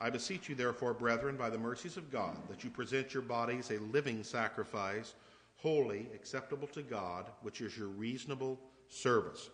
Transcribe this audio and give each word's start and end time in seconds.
I 0.00 0.10
beseech 0.10 0.48
you, 0.48 0.54
therefore, 0.54 0.94
brethren, 0.94 1.36
by 1.36 1.50
the 1.50 1.58
mercies 1.58 1.96
of 1.96 2.12
God, 2.12 2.36
that 2.48 2.62
you 2.62 2.70
present 2.70 3.12
your 3.12 3.22
bodies 3.22 3.70
a 3.70 3.78
living 3.92 4.22
sacrifice, 4.22 5.14
holy, 5.56 6.06
acceptable 6.14 6.68
to 6.68 6.82
God, 6.82 7.26
which 7.42 7.60
is 7.60 7.76
your 7.76 7.88
reasonable 7.88 8.60
service. 8.88 9.50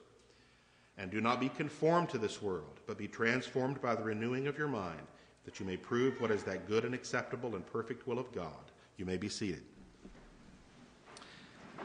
And 0.98 1.10
do 1.10 1.20
not 1.20 1.40
be 1.40 1.48
conformed 1.48 2.10
to 2.10 2.18
this 2.18 2.42
world, 2.42 2.80
but 2.86 2.98
be 2.98 3.08
transformed 3.08 3.80
by 3.80 3.94
the 3.94 4.02
renewing 4.02 4.46
of 4.46 4.58
your 4.58 4.68
mind, 4.68 5.00
that 5.46 5.58
you 5.58 5.66
may 5.66 5.79
prove 5.79 6.20
what 6.20 6.30
is 6.30 6.43
that 6.45 6.68
good 6.68 6.84
and 6.84 6.95
acceptable 6.95 7.56
and 7.56 7.66
perfect 7.66 8.06
will 8.06 8.18
of 8.18 8.30
God. 8.32 8.70
You 8.98 9.06
may 9.06 9.16
be 9.16 9.30
seated. 9.30 9.62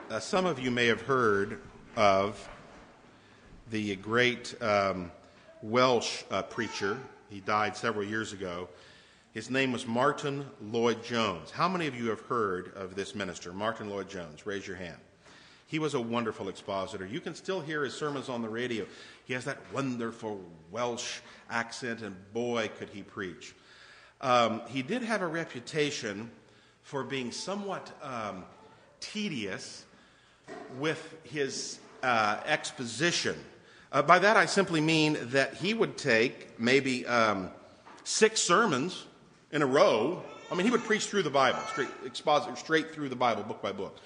Uh, 0.10 0.20
some 0.20 0.46
of 0.46 0.60
you 0.60 0.70
may 0.70 0.88
have 0.88 1.02
heard 1.02 1.62
of 1.96 2.48
the 3.72 3.96
great 3.96 4.54
um, 4.62 5.12
Welsh 5.62 6.24
uh, 6.30 6.42
preacher 6.44 7.00
he 7.30 7.40
died 7.40 7.78
several 7.78 8.06
years 8.06 8.34
ago. 8.34 8.70
His 9.32 9.50
name 9.50 9.72
was 9.72 9.86
Martin 9.86 10.46
Lloyd 10.60 11.04
Jones. 11.04 11.52
How 11.52 11.70
many 11.70 11.86
of 11.86 11.96
you 11.96 12.10
have 12.10 12.22
heard 12.22 12.74
of 12.76 12.96
this 12.96 13.14
minister, 13.14 13.54
Martyn 13.54 13.90
Lloyd-Jones? 13.90 14.46
Raise 14.46 14.68
your 14.68 14.76
hand. 14.76 14.98
He 15.68 15.78
was 15.78 15.94
a 15.94 16.02
wonderful 16.02 16.50
expositor. 16.50 17.06
You 17.06 17.22
can 17.22 17.36
still 17.36 17.62
hear 17.62 17.84
his 17.84 17.94
sermons 17.94 18.28
on 18.28 18.42
the 18.42 18.50
radio. 18.50 18.88
He 19.26 19.34
has 19.34 19.46
that 19.46 19.60
wonderful 19.72 20.42
Welsh 20.72 21.20
accent, 21.48 22.02
and 22.02 22.16
boy, 22.34 22.72
could 22.80 22.90
he 22.90 23.04
preach. 23.04 23.54
Um, 24.20 24.64
he 24.68 24.82
did 24.82 25.04
have 25.04 25.22
a 25.22 25.28
reputation 25.28 26.32
for 26.82 27.04
being 27.04 27.32
somewhat 27.32 27.92
um, 28.02 28.46
tedious 29.00 29.86
with 30.80 31.16
his 31.24 31.78
uh, 32.02 32.40
exposition. 32.48 33.36
Uh, 33.92 34.04
by 34.04 34.20
that, 34.20 34.38
I 34.38 34.46
simply 34.46 34.82
mean 34.82 35.18
that 35.32 35.56
he 35.56 35.74
would 35.74 35.98
take 35.98 36.60
maybe 36.60 37.08
um, 37.08 37.50
six 38.04 38.40
sermons 38.40 39.06
in 39.52 39.64
a 39.64 39.66
row. 39.66 40.22
I 40.52 40.56
mean, 40.56 40.66
he 40.66 40.72
would 40.72 40.84
preach 40.84 41.08
through 41.08 41.24
the 41.24 41.32
Bible, 41.32 41.60
straight, 41.72 41.90
exposit 42.06 42.56
straight 42.58 42.94
through 42.94 43.10
the 43.10 43.16
Bible, 43.16 43.42
book 43.42 43.64
by 43.64 43.72
book. 43.72 43.98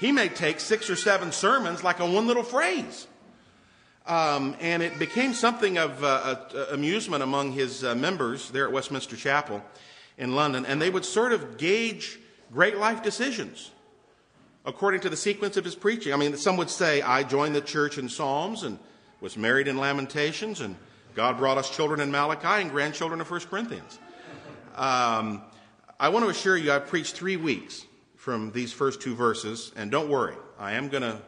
He 0.00 0.10
may 0.10 0.28
take 0.28 0.58
six 0.58 0.88
or 0.88 0.96
seven 0.96 1.32
sermons 1.32 1.84
like 1.84 2.00
on 2.00 2.14
one 2.14 2.26
little 2.26 2.42
phrase. 2.42 3.06
Um, 4.06 4.56
and 4.60 4.82
it 4.82 4.98
became 4.98 5.34
something 5.34 5.78
of 5.78 6.02
uh, 6.02 6.36
amusement 6.70 7.22
among 7.22 7.52
his 7.52 7.84
uh, 7.84 7.94
members 7.94 8.50
there 8.50 8.66
at 8.66 8.72
Westminster 8.72 9.16
Chapel 9.16 9.62
in 10.16 10.34
London. 10.34 10.64
And 10.64 10.80
they 10.80 10.90
would 10.90 11.04
sort 11.04 11.32
of 11.32 11.58
gauge 11.58 12.18
great 12.52 12.78
life 12.78 13.02
decisions 13.02 13.70
according 14.64 15.00
to 15.00 15.10
the 15.10 15.16
sequence 15.16 15.56
of 15.56 15.64
his 15.64 15.74
preaching. 15.74 16.12
I 16.12 16.16
mean, 16.16 16.36
some 16.36 16.56
would 16.56 16.70
say, 16.70 17.02
I 17.02 17.22
joined 17.22 17.54
the 17.54 17.60
church 17.60 17.98
in 17.98 18.08
Psalms 18.08 18.62
and 18.62 18.78
was 19.20 19.36
married 19.36 19.68
in 19.68 19.78
Lamentations, 19.78 20.60
and 20.60 20.76
God 21.14 21.38
brought 21.38 21.58
us 21.58 21.74
children 21.74 22.00
in 22.00 22.10
Malachi 22.10 22.62
and 22.62 22.70
grandchildren 22.70 23.20
in 23.20 23.26
1 23.26 23.40
Corinthians. 23.42 23.98
Um, 24.76 25.42
I 25.98 26.10
want 26.10 26.24
to 26.24 26.30
assure 26.30 26.56
you, 26.56 26.72
I've 26.72 26.86
preached 26.86 27.16
three 27.16 27.36
weeks 27.36 27.86
from 28.16 28.52
these 28.52 28.72
first 28.72 29.00
two 29.00 29.14
verses, 29.14 29.72
and 29.76 29.90
don't 29.90 30.10
worry, 30.10 30.36
I 30.58 30.72
am 30.72 30.88
going 30.88 31.02
to 31.02 31.18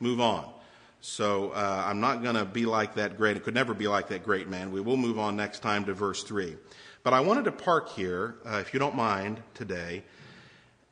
move 0.00 0.20
on. 0.20 0.52
So 1.00 1.50
uh, 1.50 1.84
I'm 1.86 2.00
not 2.00 2.22
going 2.22 2.34
to 2.34 2.44
be 2.44 2.66
like 2.66 2.94
that 2.94 3.16
great, 3.16 3.36
it 3.36 3.44
could 3.44 3.54
never 3.54 3.74
be 3.74 3.86
like 3.86 4.08
that 4.08 4.24
great 4.24 4.48
man. 4.48 4.72
We 4.72 4.80
will 4.80 4.96
move 4.96 5.18
on 5.18 5.36
next 5.36 5.60
time 5.60 5.84
to 5.84 5.94
verse 5.94 6.24
3. 6.24 6.56
But 7.04 7.12
I 7.12 7.20
wanted 7.20 7.44
to 7.44 7.52
park 7.52 7.90
here, 7.90 8.34
uh, 8.44 8.56
if 8.56 8.74
you 8.74 8.80
don't 8.80 8.96
mind, 8.96 9.40
today, 9.54 10.02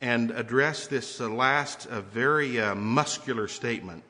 and 0.01 0.31
address 0.31 0.87
this 0.87 1.21
uh, 1.21 1.29
last 1.29 1.87
uh, 1.87 2.03
very 2.03 2.61
uh, 2.61 2.77
muscular 2.77 3.49
statement 3.49 4.05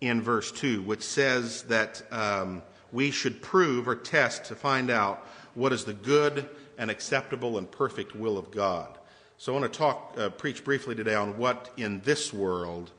in 0.00 0.20
verse 0.20 0.52
2, 0.52 0.82
which 0.82 1.02
says 1.02 1.62
that 1.64 2.02
um, 2.10 2.62
we 2.92 3.10
should 3.10 3.42
prove 3.42 3.88
or 3.88 3.94
test 3.94 4.44
to 4.46 4.54
find 4.54 4.90
out 4.90 5.26
what 5.54 5.72
is 5.72 5.84
the 5.84 5.94
good 5.94 6.48
and 6.78 6.90
acceptable 6.90 7.58
and 7.58 7.70
perfect 7.70 8.14
will 8.14 8.36
of 8.38 8.50
God. 8.50 8.98
So 9.38 9.54
I 9.54 9.60
want 9.60 9.72
to 9.72 9.78
talk, 9.78 10.14
uh, 10.18 10.30
preach 10.30 10.64
briefly 10.64 10.94
today 10.94 11.14
on 11.14 11.36
what 11.38 11.70
in 11.76 12.00
this 12.00 12.32
world 12.32 12.90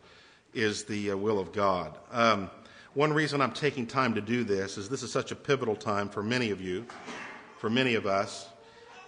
is 0.53 0.84
the 0.84 1.12
uh, 1.12 1.18
will 1.18 1.40
of 1.40 1.52
God. 1.52 1.97
Um, 2.12 2.50
one 2.94 3.14
reason 3.14 3.41
I'm 3.41 3.52
taking 3.52 3.85
time 3.85 4.16
to 4.16 4.22
do 4.22 4.44
this 4.44 4.78
is 4.78 4.90
this 4.90 5.03
is 5.03 5.12
such 5.12 5.31
a 5.31 5.35
pivotal 5.35 5.75
time 5.75 6.09
for 6.09 6.24
many 6.24 6.50
of 6.50 6.62
you, 6.62 6.85
for 7.58 7.69
many 7.69 7.94
of 7.94 8.08
us. 8.08 8.50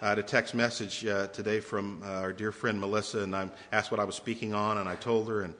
I 0.02 0.08
had 0.08 0.18
a 0.18 0.22
text 0.22 0.54
message 0.54 1.04
uh, 1.04 1.26
today 1.28 1.60
from 1.60 2.02
uh, 2.04 2.20
our 2.20 2.32
dear 2.32 2.52
friend 2.52 2.80
Melissa, 2.80 3.20
and 3.20 3.34
I 3.34 3.48
asked 3.72 3.90
what 3.90 4.00
I 4.00 4.04
was 4.04 4.14
speaking 4.14 4.54
on, 4.54 4.78
and 4.78 4.88
I 4.88 4.94
told 4.94 5.28
her, 5.28 5.42
and 5.42 5.54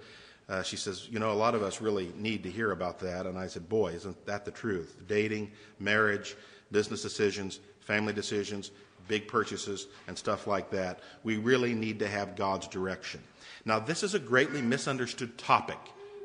uh, 0.50 0.62
she 0.62 0.76
says, 0.76 1.08
You 1.08 1.20
know, 1.20 1.30
a 1.30 1.34
lot 1.34 1.54
of 1.54 1.62
us 1.62 1.80
really 1.80 2.12
need 2.16 2.42
to 2.42 2.50
hear 2.50 2.72
about 2.72 2.98
that. 2.98 3.24
And 3.24 3.38
I 3.38 3.46
said, 3.46 3.68
Boy, 3.68 3.92
isn't 3.92 4.26
that 4.26 4.44
the 4.44 4.50
truth? 4.50 4.96
Dating, 5.06 5.52
marriage, 5.78 6.36
business 6.72 7.02
decisions, 7.02 7.60
family 7.78 8.12
decisions, 8.12 8.72
big 9.06 9.28
purchases, 9.28 9.86
and 10.08 10.18
stuff 10.18 10.46
like 10.48 10.70
that. 10.70 10.98
We 11.22 11.36
really 11.36 11.72
need 11.72 12.00
to 12.00 12.08
have 12.08 12.36
God's 12.36 12.66
direction. 12.66 13.22
Now, 13.64 13.78
this 13.78 14.02
is 14.02 14.14
a 14.14 14.18
greatly 14.18 14.60
misunderstood 14.60 15.38
topic 15.38 15.78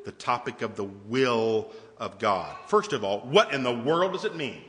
the 0.06 0.12
topic 0.12 0.62
of 0.62 0.76
the 0.76 0.84
will 0.84 1.72
of 1.98 2.20
God. 2.20 2.56
First 2.68 2.94
of 2.94 3.04
all, 3.04 3.22
what 3.22 3.52
in 3.52 3.64
the 3.64 3.74
world 3.74 4.14
does 4.14 4.24
it 4.24 4.36
mean? 4.36 4.62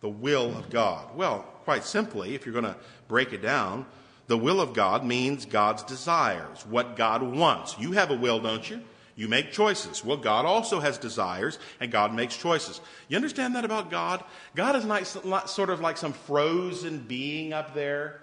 The 0.00 0.10
will 0.10 0.54
of 0.58 0.68
God. 0.68 1.16
Well, 1.16 1.38
quite 1.64 1.84
simply, 1.84 2.34
if 2.34 2.44
you're 2.44 2.52
going 2.52 2.66
to 2.66 2.76
break 3.08 3.32
it 3.32 3.40
down, 3.40 3.86
the 4.28 4.38
will 4.38 4.60
of 4.60 4.72
God 4.72 5.04
means 5.04 5.44
God's 5.44 5.82
desires, 5.82 6.64
what 6.66 6.96
God 6.96 7.22
wants. 7.22 7.76
You 7.78 7.92
have 7.92 8.10
a 8.10 8.16
will, 8.16 8.40
don't 8.40 8.68
you? 8.68 8.80
You 9.14 9.28
make 9.28 9.52
choices. 9.52 10.02
Well, 10.04 10.16
God 10.16 10.46
also 10.46 10.80
has 10.80 10.96
desires, 10.96 11.58
and 11.80 11.92
God 11.92 12.14
makes 12.14 12.36
choices. 12.36 12.80
You 13.08 13.16
understand 13.16 13.54
that 13.56 13.64
about 13.64 13.90
God? 13.90 14.24
God 14.54 14.74
is 14.74 14.86
not 14.86 15.50
sort 15.50 15.68
of 15.68 15.80
like 15.80 15.98
some 15.98 16.14
frozen 16.14 17.00
being 17.00 17.52
up 17.52 17.74
there. 17.74 18.22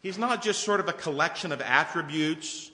He's 0.00 0.18
not 0.18 0.42
just 0.42 0.62
sort 0.62 0.80
of 0.80 0.88
a 0.88 0.94
collection 0.94 1.52
of 1.52 1.60
attributes, 1.60 2.70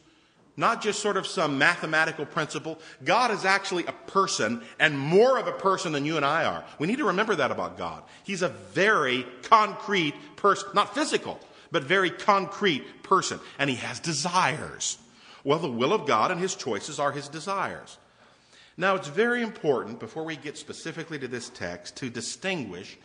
not 0.56 0.82
just 0.82 1.00
sort 1.00 1.16
of 1.16 1.26
some 1.26 1.58
mathematical 1.58 2.26
principle. 2.26 2.78
God 3.04 3.30
is 3.30 3.44
actually 3.44 3.86
a 3.86 3.92
person, 3.92 4.62
and 4.78 4.98
more 4.98 5.38
of 5.38 5.48
a 5.48 5.52
person 5.52 5.92
than 5.92 6.04
you 6.04 6.16
and 6.16 6.24
I 6.24 6.44
are. 6.44 6.64
We 6.78 6.86
need 6.86 6.98
to 6.98 7.06
remember 7.06 7.34
that 7.36 7.50
about 7.50 7.78
God. 7.78 8.02
He's 8.22 8.42
a 8.42 8.48
very 8.48 9.26
concrete 9.42 10.14
person, 10.36 10.68
not 10.74 10.94
physical 10.94 11.40
but 11.72 11.84
very 11.84 12.10
concrete 12.10 13.02
person. 13.02 13.40
And 13.58 13.70
he 13.70 13.76
has 13.76 14.00
desires. 14.00 14.98
Well, 15.44 15.58
the 15.58 15.70
will 15.70 15.92
of 15.92 16.06
God 16.06 16.30
and 16.30 16.40
his 16.40 16.54
choices 16.54 16.98
are 16.98 17.12
his 17.12 17.28
desires. 17.28 17.98
Now, 18.76 18.94
it's 18.94 19.08
very 19.08 19.42
important, 19.42 20.00
before 20.00 20.24
we 20.24 20.36
get 20.36 20.56
specifically 20.56 21.18
to 21.18 21.28
this 21.28 21.50
text, 21.50 21.96
to 21.96 22.08
distinguish 22.08 22.96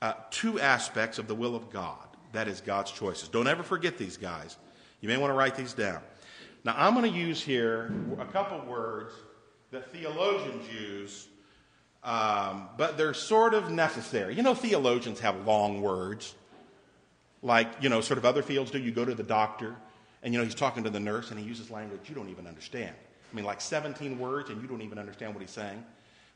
uh, 0.00 0.14
two 0.30 0.60
aspects 0.60 1.18
of 1.18 1.26
the 1.26 1.34
will 1.34 1.54
of 1.54 1.70
God. 1.70 2.06
That 2.32 2.48
is 2.48 2.60
God's 2.60 2.90
choices. 2.90 3.28
Don't 3.28 3.46
ever 3.46 3.62
forget 3.62 3.98
these, 3.98 4.16
guys. 4.16 4.56
You 5.00 5.08
may 5.08 5.16
want 5.16 5.30
to 5.30 5.34
write 5.34 5.56
these 5.56 5.72
down. 5.72 6.00
Now, 6.64 6.74
I'm 6.76 6.94
going 6.94 7.10
to 7.10 7.18
use 7.18 7.42
here 7.42 7.92
a 8.18 8.24
couple 8.24 8.60
words 8.60 9.12
that 9.70 9.92
theologians 9.92 10.64
use, 10.72 11.28
um, 12.02 12.68
but 12.78 12.96
they're 12.96 13.14
sort 13.14 13.54
of 13.54 13.70
necessary. 13.70 14.34
You 14.34 14.42
know, 14.42 14.54
theologians 14.54 15.20
have 15.20 15.46
long 15.46 15.82
words 15.82 16.34
like, 17.44 17.68
you 17.80 17.90
know, 17.90 18.00
sort 18.00 18.18
of 18.18 18.24
other 18.24 18.42
fields 18.42 18.72
do. 18.72 18.78
You 18.78 18.90
go 18.90 19.04
to 19.04 19.14
the 19.14 19.22
doctor, 19.22 19.76
and, 20.22 20.32
you 20.32 20.40
know, 20.40 20.44
he's 20.44 20.54
talking 20.54 20.82
to 20.84 20.90
the 20.90 20.98
nurse, 20.98 21.30
and 21.30 21.38
he 21.38 21.46
uses 21.46 21.70
language 21.70 22.00
you 22.08 22.14
don't 22.14 22.30
even 22.30 22.48
understand. 22.48 22.94
I 23.30 23.36
mean, 23.36 23.44
like 23.44 23.60
17 23.60 24.18
words, 24.18 24.50
and 24.50 24.60
you 24.62 24.66
don't 24.66 24.82
even 24.82 24.98
understand 24.98 25.34
what 25.34 25.42
he's 25.42 25.50
saying. 25.50 25.84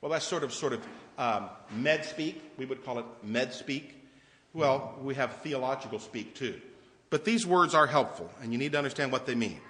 Well, 0.00 0.12
that's 0.12 0.26
sort 0.26 0.44
of, 0.44 0.52
sort 0.52 0.74
of 0.74 0.86
um, 1.16 1.48
med 1.72 2.04
speak. 2.04 2.40
We 2.58 2.66
would 2.66 2.84
call 2.84 2.98
it 2.98 3.06
med 3.22 3.52
speak. 3.52 3.94
Well, 4.52 4.96
we 5.02 5.14
have 5.14 5.36
theological 5.38 5.98
speak 5.98 6.34
too. 6.34 6.60
But 7.10 7.24
these 7.24 7.46
words 7.46 7.74
are 7.74 7.86
helpful, 7.86 8.30
and 8.42 8.52
you 8.52 8.58
need 8.58 8.72
to 8.72 8.78
understand 8.78 9.10
what 9.10 9.26
they 9.26 9.34
mean. 9.34 9.60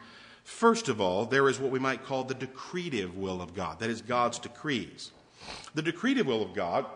First 0.44 0.88
of 0.88 1.00
all, 1.00 1.24
there 1.24 1.48
is 1.48 1.60
what 1.60 1.70
we 1.70 1.78
might 1.78 2.04
call 2.04 2.24
the 2.24 2.34
decretive 2.34 3.14
will 3.14 3.40
of 3.40 3.54
God. 3.54 3.78
That 3.78 3.90
is 3.90 4.02
God's 4.02 4.38
decrees. 4.38 5.12
The 5.74 5.82
decretive 5.82 6.26
will 6.26 6.42
of 6.42 6.54
God 6.54 6.86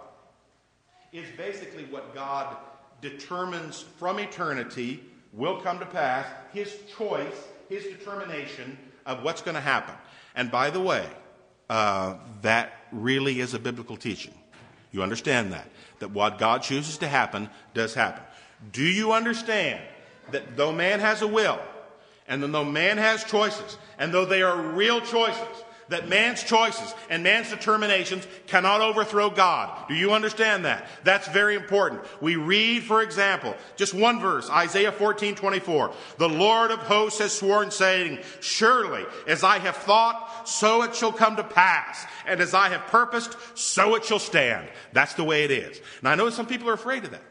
is 1.13 1.27
basically 1.37 1.85
what 1.85 2.15
God 2.15 2.57
determines 3.03 3.85
from 3.99 4.19
eternity 4.19 5.03
will 5.32 5.61
come 5.61 5.79
to 5.79 5.87
pass, 5.87 6.26
his 6.53 6.79
choice, 6.97 7.49
his 7.69 7.85
determination 7.85 8.79
of 9.05 9.23
what's 9.23 9.43
going 9.43 9.55
to 9.55 9.61
happen. 9.61 9.94
And 10.35 10.50
by 10.50 10.71
the 10.71 10.81
way, 10.81 11.06
uh, 11.69 12.15
that 12.41 12.73
really 12.93 13.41
is 13.41 13.53
a 13.53 13.59
biblical 13.59 13.97
teaching. 13.97 14.35
You 14.93 15.03
understand 15.03 15.53
that? 15.53 15.67
That 15.99 16.11
what 16.11 16.38
God 16.38 16.62
chooses 16.62 16.99
to 16.99 17.09
happen 17.09 17.50
does 17.75 17.94
happen. 17.94 18.23
Do 18.73 18.82
you 18.82 19.12
understand 19.12 19.81
that 20.31 20.56
though 20.56 20.73
man 20.73 21.00
has 21.00 21.23
a 21.23 21.26
will, 21.26 21.61
and 22.29 22.43
though 22.43 22.65
man 22.65 22.99
has 22.99 23.25
choices, 23.25 23.76
and 23.99 24.12
though 24.12 24.25
they 24.25 24.43
are 24.43 24.61
real 24.61 25.00
choices, 25.00 25.65
that 25.93 26.09
man's 26.09 26.43
choices 26.43 26.94
and 27.09 27.23
man's 27.23 27.50
determinations 27.50 28.27
cannot 28.47 28.81
overthrow 28.81 29.31
God. 29.31 29.89
Do 29.89 29.94
you 29.94 30.12
understand 30.12 30.65
that? 30.65 30.87
That's 31.05 31.29
very 31.29 31.55
important. 31.55 32.03
We 32.21 32.37
read, 32.37 32.83
for 32.83 33.03
example, 33.03 33.55
just 33.77 33.94
one 33.94 34.21
verse, 34.21 34.50
Isaiah 34.50 34.93
14, 34.93 35.35
24. 35.35 35.93
The 36.19 36.29
Lord 36.29 36.71
of 36.71 36.81
hosts 36.81 37.21
has 37.21 37.33
sworn, 37.33 37.71
saying, 37.71 38.19
Surely 38.41 39.05
as 39.27 39.44
I 39.44 39.59
have 39.59 39.77
thought, 39.77 40.49
so 40.49 40.83
it 40.83 40.94
shall 40.94 41.12
come 41.12 41.37
to 41.37 41.44
pass. 41.44 42.05
And 42.27 42.41
as 42.41 42.55
I 42.55 42.69
have 42.69 42.83
purposed, 42.88 43.37
so 43.55 43.95
it 43.95 44.05
shall 44.05 44.19
stand. 44.19 44.69
That's 44.93 45.15
the 45.15 45.25
way 45.25 45.45
it 45.45 45.50
is. 45.50 45.81
Now 46.03 46.11
I 46.11 46.15
know 46.15 46.29
some 46.31 46.47
people 46.47 46.69
are 46.69 46.75
afraid 46.75 47.05
of 47.05 47.12
that. 47.12 47.23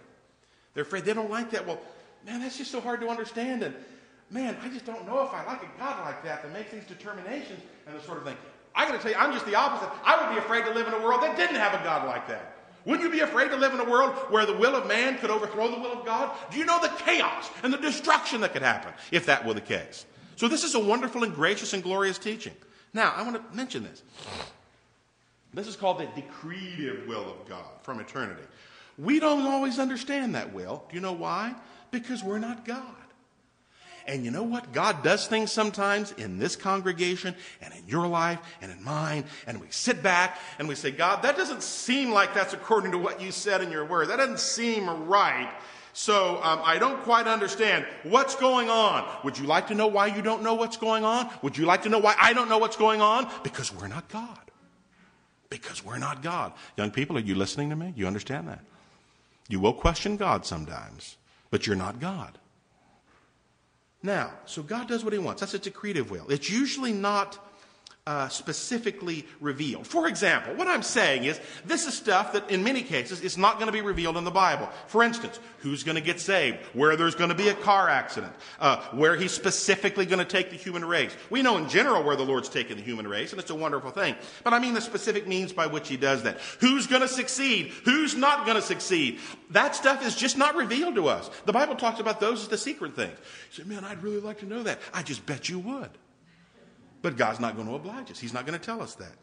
They're 0.74 0.84
afraid 0.84 1.06
they 1.06 1.14
don't 1.14 1.30
like 1.30 1.52
that. 1.52 1.68
Well, 1.68 1.80
man, 2.26 2.42
that's 2.42 2.58
just 2.58 2.72
so 2.72 2.80
hard 2.80 3.02
to 3.02 3.10
understand. 3.10 3.64
And 3.64 3.76
man, 4.32 4.58
I 4.64 4.70
just 4.70 4.86
don't 4.86 5.06
know 5.06 5.24
if 5.24 5.34
I 5.34 5.46
like 5.46 5.62
a 5.62 5.70
God 5.78 6.04
like 6.06 6.24
that 6.24 6.42
that 6.44 6.54
makes 6.54 6.72
these 6.72 6.86
determinations 6.86 7.60
and 7.86 7.96
the 7.96 8.02
sort 8.02 8.18
of 8.18 8.24
thing. 8.24 8.38
I 8.74 8.86
got 8.86 8.94
to 8.94 9.00
tell 9.00 9.12
you, 9.12 9.18
I'm 9.18 9.34
just 9.34 9.46
the 9.46 9.56
opposite. 9.56 9.90
I 10.04 10.22
would 10.22 10.34
be 10.34 10.40
afraid 10.40 10.64
to 10.66 10.72
live 10.72 10.88
in 10.88 10.94
a 10.94 11.00
world 11.00 11.22
that 11.22 11.36
didn't 11.36 11.58
have 11.58 11.74
a 11.80 11.84
God 11.84 12.08
like 12.08 12.28
that. 12.30 12.56
Wouldn't 12.86 13.04
you 13.04 13.12
be 13.12 13.20
afraid 13.20 13.50
to 13.50 13.58
live 13.58 13.74
in 13.74 13.80
a 13.80 13.90
world 13.90 14.14
where 14.30 14.46
the 14.46 14.58
will 14.58 14.76
of 14.76 14.88
man 14.88 15.18
could 15.20 15.30
overthrow 15.30 15.70
the 15.70 15.80
will 15.80 16.00
of 16.00 16.06
God? 16.06 16.36
Do 16.50 16.58
you 16.58 16.66
know 16.66 16.82
the 16.82 16.88
chaos 16.88 17.50
and 17.62 17.72
the 17.72 17.78
destruction 17.78 18.42
that 18.42 18.54
could 18.54 18.64
happen 18.64 18.94
if 19.12 19.26
that 19.28 19.46
were 19.46 19.54
the 19.54 19.62
case? 19.62 20.06
So, 20.36 20.48
this 20.48 20.64
is 20.64 20.74
a 20.74 20.80
wonderful 20.80 21.24
and 21.24 21.36
gracious 21.36 21.74
and 21.74 21.84
glorious 21.84 22.18
teaching. 22.18 22.54
Now, 22.94 23.14
I 23.16 23.22
want 23.22 23.36
to 23.36 23.56
mention 23.56 23.84
this. 23.84 24.02
This 25.54 25.68
is 25.68 25.76
called 25.76 26.00
the 26.00 26.06
decretive 26.20 27.06
will 27.08 27.30
of 27.30 27.48
God 27.48 27.70
from 27.84 28.00
eternity. 28.00 28.42
We 28.98 29.20
don't 29.20 29.46
always 29.46 29.78
understand 29.78 30.34
that 30.36 30.54
will. 30.54 30.84
Do 30.90 30.96
you 30.96 31.02
know 31.02 31.14
why? 31.14 31.54
Because 31.92 32.24
we're 32.24 32.40
not 32.40 32.66
God. 32.66 32.96
And 34.08 34.26
you 34.26 34.32
know 34.32 34.44
what? 34.44 34.72
God 34.74 35.04
does 35.04 35.28
things 35.28 35.52
sometimes 35.52 36.12
in 36.14 36.40
this 36.40 36.56
congregation 36.56 37.36
and 37.62 37.74
in 37.74 37.88
your 37.88 38.08
life 38.08 38.40
and 38.62 38.72
in 38.72 38.84
mine. 38.84 39.26
And 39.48 39.62
we 39.62 39.68
sit 39.70 40.02
back 40.02 40.40
and 40.60 40.68
we 40.68 40.76
say, 40.76 40.92
God, 40.92 41.24
that 41.24 41.38
doesn't 41.38 41.64
seem 41.64 42.12
like 42.12 42.34
that's 42.34 42.54
according 42.54 42.92
to 42.92 42.98
what 42.98 43.22
you 43.22 43.32
said 43.32 43.62
in 43.62 43.72
your 43.72 43.86
word. 43.86 44.10
That 44.10 44.18
doesn't 44.18 44.40
seem 44.40 45.08
right. 45.08 45.52
So 45.94 46.40
um, 46.42 46.62
I 46.64 46.78
don't 46.78 47.02
quite 47.04 47.28
understand 47.28 47.86
what's 48.04 48.36
going 48.36 48.70
on. 48.70 49.08
Would 49.24 49.38
you 49.38 49.46
like 49.46 49.68
to 49.68 49.76
know 49.76 49.88
why 49.88 50.08
you 50.08 50.22
don't 50.22 50.42
know 50.42 50.54
what's 50.54 50.78
going 50.78 51.04
on? 51.04 51.30
Would 51.42 51.58
you 51.58 51.66
like 51.66 51.84
to 51.84 51.90
know 51.90 52.00
why 52.00 52.16
I 52.20 52.34
don't 52.34 52.50
know 52.50 52.60
what's 52.60 52.78
going 52.78 53.02
on? 53.02 53.30
Because 53.44 53.74
we're 53.74 53.88
not 53.88 54.08
God. 54.10 54.40
Because 55.50 55.84
we're 55.84 55.98
not 55.98 56.22
God. 56.22 56.54
Young 56.78 56.92
people, 56.92 57.18
are 57.18 57.22
you 57.22 57.36
listening 57.36 57.70
to 57.72 57.76
me? 57.76 57.94
You 57.96 58.08
understand 58.08 58.48
that? 58.48 58.62
You 59.50 59.60
will 59.60 59.74
question 59.74 60.16
God 60.16 60.46
sometimes, 60.46 61.18
but 61.50 61.68
you're 61.68 61.76
not 61.76 62.00
God. 62.00 62.38
Now, 64.04 64.32
so 64.46 64.64
God 64.64 64.88
does 64.88 65.04
what 65.04 65.14
he 65.14 65.20
wants. 65.20 65.42
That's 65.42 65.54
a 65.54 65.60
decretive 65.60 66.10
will. 66.10 66.28
It's 66.30 66.50
usually 66.50 66.94
not 66.94 67.38
uh, 68.08 68.28
specifically 68.30 69.28
revealed. 69.40 69.86
For 69.86 70.08
example, 70.08 70.56
what 70.56 70.68
I'm 70.68 70.82
saying 70.82 71.26
is 71.26 71.40
this 71.66 71.86
is 71.86 71.94
stuff 71.94 72.34
that 72.34 72.50
in 72.50 72.64
many 72.64 72.82
cases 72.82 73.22
is 73.22 73.38
not 73.38 73.56
going 73.56 73.68
to 73.68 73.72
be 73.72 73.82
revealed 73.82 74.18
in 74.18 74.24
the 74.24 74.32
Bible. 74.32 74.68
For 74.88 75.04
instance, 75.04 75.40
who's 75.60 75.84
going 75.84 75.96
to 75.96 76.02
get 76.02 76.20
saved, 76.20 76.58
where 76.74 76.96
there's 76.96 77.14
going 77.14 77.30
to 77.30 77.36
be 77.36 77.50
a 77.50 77.54
car 77.54 77.90
accident, 77.90 78.34
uh, 78.60 78.82
where 78.88 79.16
he's 79.16 79.32
specifically 79.32 80.08
going 80.08 80.18
to 80.18 80.26
take 80.26 80.50
the 80.50 80.56
human 80.56 80.84
race. 80.84 81.16
We 81.30 81.44
know 81.44 81.58
in 81.58 81.70
general 81.70 82.04
where 82.04 82.16
the 82.16 82.26
Lord's 82.26 82.50
taking 82.50 82.78
the 82.78 82.82
human 82.82 83.08
race, 83.08 83.34
and 83.34 83.40
it's 83.40 83.52
a 83.52 83.56
wonderful 83.56 83.92
thing. 83.92 84.16
But 84.44 84.54
I 84.54 84.60
mean 84.60 84.74
the 84.74 84.82
specific 84.82 85.28
means 85.28 85.54
by 85.54 85.68
which 85.68 85.88
he 85.88 85.96
does 85.96 86.24
that. 86.24 86.40
Who's 86.60 86.88
going 86.88 87.04
to 87.04 87.08
succeed? 87.08 87.68
Who's 87.86 88.16
not 88.16 88.46
going 88.48 88.56
to 88.56 88.64
succeed? 88.64 89.20
That 89.52 89.76
stuff 89.76 90.04
is 90.04 90.16
just 90.16 90.40
not 90.40 90.56
revealed 90.56 90.96
to 90.96 91.08
us. 91.08 91.30
The 91.46 91.54
Bible 91.54 91.76
talks 91.76 92.00
about 92.00 92.20
those 92.20 92.42
as 92.42 92.48
the 92.48 92.58
secret 92.58 92.96
things. 92.96 93.18
You 93.52 93.64
say, 93.64 93.70
man, 93.70 93.86
I'd 93.86 94.02
really 94.02 94.22
like 94.22 94.40
to 94.40 94.48
know 94.48 94.64
that. 94.64 94.80
I 94.92 95.04
just 95.04 95.24
bet 95.28 95.50
you 95.50 95.60
would. 95.60 95.92
But 97.02 97.18
God's 97.18 97.40
not 97.40 97.56
going 97.56 97.68
to 97.68 97.76
oblige 97.76 98.12
us. 98.12 98.20
He's 98.20 98.34
not 98.34 98.46
going 98.46 98.60
to 98.60 98.66
tell 98.66 98.82
us 98.82 98.96
that. 98.96 99.14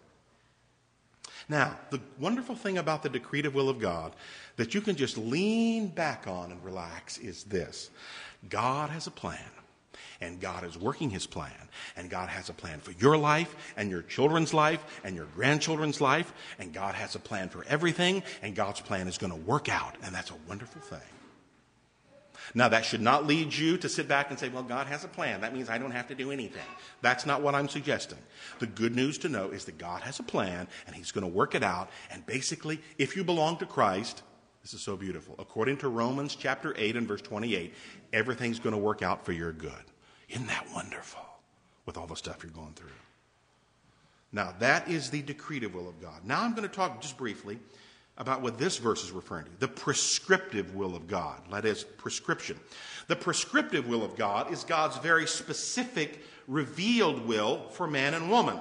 Now, 1.49 1.79
the 1.91 2.01
wonderful 2.19 2.55
thing 2.55 2.79
about 2.79 3.03
the 3.03 3.09
decretive 3.09 3.55
will 3.55 3.69
of 3.71 3.79
God 3.79 4.15
that 4.57 4.75
you 4.75 4.81
can 4.81 4.97
just 4.97 5.17
lean 5.17 5.89
back 5.89 6.27
on 6.27 6.53
and 6.53 6.63
relax 6.65 7.19
is 7.19 7.45
this 7.45 7.91
God 8.51 8.91
has 8.91 9.07
a 9.07 9.11
plan, 9.11 9.39
and 10.21 10.41
God 10.41 10.65
is 10.65 10.77
working 10.77 11.09
his 11.09 11.27
plan, 11.27 11.53
and 11.97 12.11
God 12.11 12.29
has 12.29 12.51
a 12.51 12.53
plan 12.53 12.81
for 12.81 12.93
your 12.93 13.17
life, 13.17 13.55
and 13.77 13.91
your 13.91 14.03
children's 14.03 14.53
life, 14.53 15.01
and 15.05 15.17
your 15.17 15.27
grandchildren's 15.35 16.01
life, 16.01 16.33
and 16.59 16.73
God 16.73 16.95
has 16.95 17.15
a 17.15 17.21
plan 17.21 17.49
for 17.49 17.65
everything, 17.67 18.23
and 18.43 18.55
God's 18.55 18.81
plan 18.81 19.09
is 19.09 19.17
going 19.17 19.33
to 19.33 19.39
work 19.39 19.69
out, 19.69 19.97
and 20.03 20.15
that's 20.15 20.31
a 20.31 20.37
wonderful 20.47 20.83
thing. 20.83 21.18
Now, 22.55 22.69
that 22.69 22.85
should 22.85 23.01
not 23.01 23.27
lead 23.27 23.55
you 23.55 23.77
to 23.79 23.89
sit 23.89 24.09
back 24.09 24.31
and 24.31 24.39
say, 24.39 24.49
well, 24.49 24.63
God 24.63 24.87
has 24.87 25.05
a 25.05 25.09
plan. 25.09 25.41
That 25.41 25.53
means 25.53 25.69
I 25.69 25.79
don't 25.79 25.91
have 25.91 26.09
to 26.09 26.15
do 26.15 26.31
anything. 26.31 26.63
That's 27.03 27.27
not 27.27 27.43
what 27.43 27.55
I'm 27.55 27.69
suggesting. 27.69 28.19
The 28.59 28.67
good 28.67 28.95
news 28.95 29.19
to 29.19 29.29
know 29.29 29.51
is 29.51 29.65
that 29.67 29.79
God 29.79 30.03
has 30.03 30.19
a 30.19 30.23
plan 30.23 30.69
and 30.87 30.97
He's 30.97 31.13
going 31.13 31.23
to 31.23 31.33
work 31.33 31.55
it 31.55 31.63
out. 31.63 31.91
And 32.11 32.25
basically, 32.27 32.81
if 32.97 33.17
you 33.17 33.25
belong 33.25 33.59
to 33.59 33.67
Christ, 33.67 34.23
this 34.63 34.75
is 34.75 34.81
so 34.81 34.97
beautiful. 34.97 35.35
According 35.39 35.79
to 35.79 35.89
Romans 35.89 36.35
chapter 36.35 36.75
8 36.77 36.97
and 36.97 37.07
verse 37.07 37.23
28, 37.23 37.75
everything's 38.13 38.59
going 38.59 38.75
to 38.75 38.79
work 38.79 39.03
out 39.03 39.25
for 39.25 39.33
your 39.33 39.53
good. 39.53 39.73
Isn't 40.29 40.47
that 40.49 40.67
wonderful 40.75 41.23
with 41.87 41.97
all 41.97 42.07
the 42.07 42.17
stuff 42.17 42.43
you're 42.43 42.53
going 42.53 42.75
through? 42.75 42.91
Now, 44.31 44.55
that 44.59 44.89
is 44.89 45.11
the 45.11 45.23
decretive 45.23 45.73
will 45.73 45.89
of 45.89 46.01
God. 46.03 46.25
Now, 46.25 46.43
I'm 46.43 46.51
going 46.55 46.69
to 46.69 46.75
talk 46.75 47.01
just 47.01 47.17
briefly 47.17 47.59
about 48.19 48.43
what 48.43 48.59
this 48.59 48.77
verse 48.77 49.05
is 49.05 49.13
referring 49.13 49.45
to 49.45 49.51
the 49.61 49.69
prescriptive 49.69 50.75
will 50.75 50.95
of 50.95 51.07
God. 51.07 51.41
That 51.51 51.65
is, 51.65 51.85
prescription. 51.85 52.59
The 53.07 53.17
prescriptive 53.17 53.87
will 53.87 54.05
of 54.05 54.17
God 54.17 54.53
is 54.53 54.65
God's 54.65 54.99
very 54.99 55.27
specific, 55.27 56.21
revealed 56.47 57.27
will 57.27 57.69
for 57.71 57.87
man 57.87 58.15
and 58.15 58.29
woman, 58.29 58.59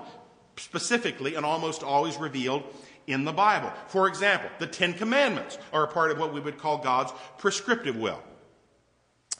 specifically 0.57 1.35
and 1.35 1.45
almost 1.45 1.83
always 1.83 2.17
revealed 2.17 2.63
in 3.07 3.25
the 3.25 3.33
Bible. 3.33 3.73
For 3.87 4.07
example, 4.07 4.49
the 4.59 4.67
Ten 4.67 4.93
Commandments 4.93 5.57
are 5.73 5.83
a 5.83 5.87
part 5.87 6.11
of 6.11 6.19
what 6.19 6.33
we 6.33 6.39
would 6.39 6.59
call 6.59 6.77
God's 6.77 7.11
prescriptive 7.39 7.97
will. 7.97 8.21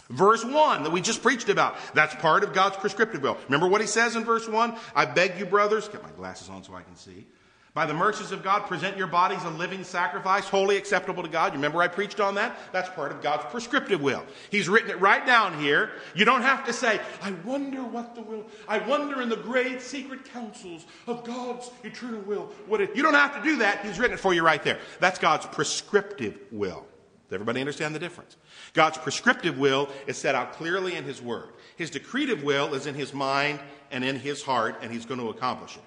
Verse 0.10 0.44
1 0.44 0.84
that 0.84 0.92
we 0.92 1.02
just 1.02 1.22
preached 1.22 1.50
about, 1.50 1.76
that's 1.94 2.16
part 2.16 2.44
of 2.44 2.54
God's 2.54 2.78
prescriptive 2.78 3.22
will. 3.22 3.38
Remember 3.46 3.68
what 3.68 3.82
he 3.82 3.88
says 3.88 4.16
in 4.16 4.24
verse 4.24 4.48
1? 4.48 4.76
I 4.96 5.06
beg 5.06 5.38
you, 5.38 5.46
brothers, 5.46 5.88
get 5.90 6.02
my 6.02 6.12
glasses 6.12 6.50
on 6.50 6.64
so 6.64 6.74
I 6.74 6.82
can 6.82 6.96
see. 6.96 7.28
By 7.78 7.86
the 7.86 7.94
mercies 7.94 8.32
of 8.32 8.42
God, 8.42 8.66
present 8.66 8.98
your 8.98 9.06
bodies 9.06 9.44
a 9.44 9.52
living 9.52 9.84
sacrifice, 9.84 10.48
wholly 10.48 10.78
acceptable 10.78 11.22
to 11.22 11.30
God. 11.30 11.54
You 11.54 11.58
remember 11.58 11.80
I 11.80 11.88
preached 11.88 12.20
on 12.20 12.34
that? 12.34 12.58
That's 12.72 12.90
part 12.90 13.12
of 13.12 13.22
God's 13.22 13.44
prescriptive 13.52 14.02
will. 14.02 14.26
He's 14.50 14.68
written 14.68 14.90
it 14.90 15.00
right 15.00 15.24
down 15.28 15.60
here. 15.60 15.92
You 16.16 16.26
don't 16.26 16.42
have 16.42 16.66
to 16.66 16.74
say, 16.74 17.00
I 17.22 17.34
wonder 17.46 17.84
what 17.84 18.16
the 18.16 18.24
will, 18.24 18.48
I 18.68 18.80
wonder 18.80 19.22
in 19.22 19.30
the 19.30 19.38
great 19.38 19.84
secret 19.84 20.26
counsels 20.26 20.88
of 21.06 21.24
God's 21.24 21.70
eternal 21.84 22.22
will. 22.22 22.52
What 22.66 22.82
it, 22.82 22.96
you 22.96 23.04
don't 23.04 23.14
have 23.14 23.36
to 23.36 23.44
do 23.44 23.58
that. 23.58 23.86
He's 23.86 24.00
written 24.00 24.16
it 24.16 24.20
for 24.20 24.34
you 24.34 24.44
right 24.44 24.64
there. 24.64 24.80
That's 25.00 25.20
God's 25.20 25.46
prescriptive 25.46 26.40
will. 26.52 26.84
Does 27.30 27.36
everybody 27.36 27.60
understand 27.60 27.94
the 27.94 28.00
difference? 28.00 28.38
God's 28.74 28.98
prescriptive 28.98 29.60
will 29.60 29.88
is 30.08 30.18
set 30.18 30.34
out 30.34 30.54
clearly 30.54 30.96
in 30.96 31.04
His 31.04 31.22
Word. 31.22 31.50
His 31.76 31.92
decretive 31.92 32.42
will 32.42 32.74
is 32.74 32.88
in 32.88 32.96
His 32.96 33.14
mind 33.14 33.60
and 33.92 34.04
in 34.04 34.16
His 34.16 34.42
heart, 34.42 34.80
and 34.82 34.92
He's 34.92 35.06
going 35.06 35.20
to 35.20 35.30
accomplish 35.30 35.76
it. 35.76 35.84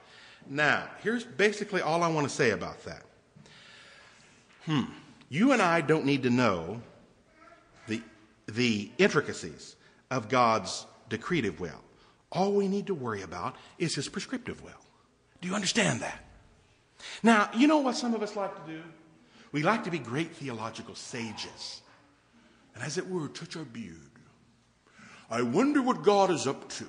Now, 0.49 0.89
here's 1.03 1.25
basically 1.25 1.81
all 1.81 2.03
I 2.03 2.09
want 2.09 2.29
to 2.29 2.35
say 2.35 2.51
about 2.51 2.85
that. 2.85 3.03
Hmm. 4.65 4.85
You 5.29 5.53
and 5.53 5.63
I 5.63 5.81
don't 5.81 6.05
need 6.05 6.25
to 6.25 6.31
know 6.31 6.83
the, 7.87 8.03
the 8.47 8.91
intricacies 8.99 9.77
of 10.11 10.29
God's 10.29 10.87
decretive 11.09 11.61
will. 11.61 11.81
All 12.33 12.53
we 12.53 12.69
need 12.69 12.87
to 12.89 12.95
worry 12.95 13.23
about 13.23 13.57
is 13.79 13.95
his 13.95 14.09
prescriptive 14.09 14.63
will. 14.63 14.73
Do 15.41 15.49
you 15.49 15.55
understand 15.55 16.01
that? 16.01 16.25
Now, 17.23 17.49
you 17.57 17.67
know 17.67 17.79
what 17.79 17.97
some 17.97 18.15
of 18.15 18.23
us 18.23 18.37
like 18.37 18.55
to 18.67 18.73
do? 18.73 18.83
We 19.53 19.63
like 19.63 19.85
to 19.85 19.91
be 19.91 19.99
great 19.99 20.33
theological 20.33 20.95
sages. 20.95 21.83
And 22.75 22.85
as 22.85 22.99
it 22.99 23.09
were, 23.09 23.29
touch 23.29 23.57
our 23.57 23.65
beard. 23.65 23.97
I 25.31 25.43
wonder 25.43 25.81
what 25.81 26.03
God 26.03 26.31
is 26.31 26.47
up 26.47 26.69
to 26.71 26.87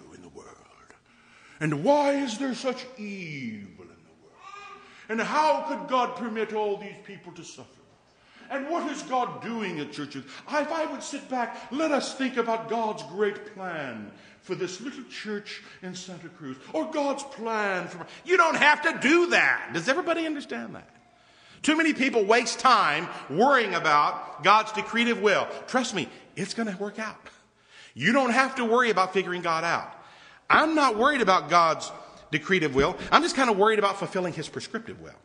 and 1.61 1.83
why 1.83 2.15
is 2.15 2.37
there 2.37 2.53
such 2.53 2.85
evil 2.97 3.85
in 3.85 3.87
the 3.87 4.11
world? 4.21 4.81
And 5.07 5.21
how 5.21 5.61
could 5.61 5.87
God 5.87 6.17
permit 6.17 6.53
all 6.53 6.75
these 6.75 6.97
people 7.05 7.31
to 7.33 7.43
suffer? 7.43 7.69
And 8.49 8.69
what 8.69 8.91
is 8.91 9.01
God 9.03 9.41
doing 9.41 9.79
at 9.79 9.93
churches? 9.93 10.25
If 10.25 10.71
I 10.71 10.85
would 10.91 11.01
sit 11.01 11.29
back, 11.29 11.71
let 11.71 11.91
us 11.91 12.15
think 12.15 12.35
about 12.35 12.67
God's 12.67 13.03
great 13.03 13.53
plan 13.55 14.11
for 14.41 14.55
this 14.55 14.81
little 14.81 15.03
church 15.03 15.61
in 15.83 15.95
Santa 15.95 16.27
Cruz, 16.27 16.57
or 16.73 16.91
God's 16.91 17.23
plan 17.23 17.87
for. 17.87 18.05
You 18.25 18.35
don't 18.37 18.57
have 18.57 18.81
to 18.81 18.99
do 18.99 19.27
that. 19.27 19.69
Does 19.71 19.87
everybody 19.87 20.25
understand 20.25 20.75
that? 20.75 20.89
Too 21.61 21.77
many 21.77 21.93
people 21.93 22.25
waste 22.25 22.59
time 22.59 23.07
worrying 23.29 23.75
about 23.75 24.43
God's 24.43 24.71
decretive 24.71 25.21
will. 25.21 25.47
Trust 25.67 25.93
me, 25.93 26.09
it's 26.35 26.55
going 26.55 26.67
to 26.67 26.77
work 26.77 26.97
out. 26.97 27.15
You 27.93 28.13
don't 28.13 28.31
have 28.31 28.55
to 28.55 28.65
worry 28.65 28.89
about 28.89 29.13
figuring 29.13 29.43
God 29.43 29.63
out. 29.63 29.93
I'm 30.51 30.75
not 30.75 30.98
worried 30.98 31.22
about 31.22 31.50
God's 31.50 31.91
decretive 32.31 32.75
will. 32.75 32.98
I'm 33.12 33.24
just 33.24 33.36
kind 33.36 33.50
of 33.50 33.58
worried 33.58 33.79
about 33.79 33.98
fulfilling 33.98 34.34
his 34.34 34.50
prescriptive 34.50 35.00
will. 35.01 35.15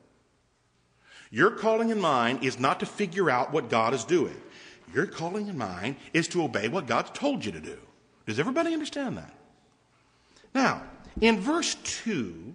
Your 1.30 1.50
calling 1.50 1.90
in 1.90 2.00
mind 2.00 2.44
is 2.44 2.58
not 2.60 2.80
to 2.80 2.86
figure 2.86 3.28
out 3.28 3.52
what 3.52 3.68
God 3.68 3.92
is 3.92 4.04
doing. 4.04 4.36
Your 4.94 5.06
calling 5.06 5.48
in 5.48 5.58
mind 5.58 5.96
is 6.12 6.28
to 6.28 6.44
obey 6.44 6.68
what 6.68 6.86
God's 6.86 7.10
told 7.10 7.44
you 7.44 7.52
to 7.52 7.60
do. 7.60 7.76
Does 8.26 8.38
everybody 8.38 8.72
understand 8.72 9.18
that? 9.18 9.34
Now, 10.54 10.82
in 11.20 11.40
verse 11.40 11.74
2 11.82 12.54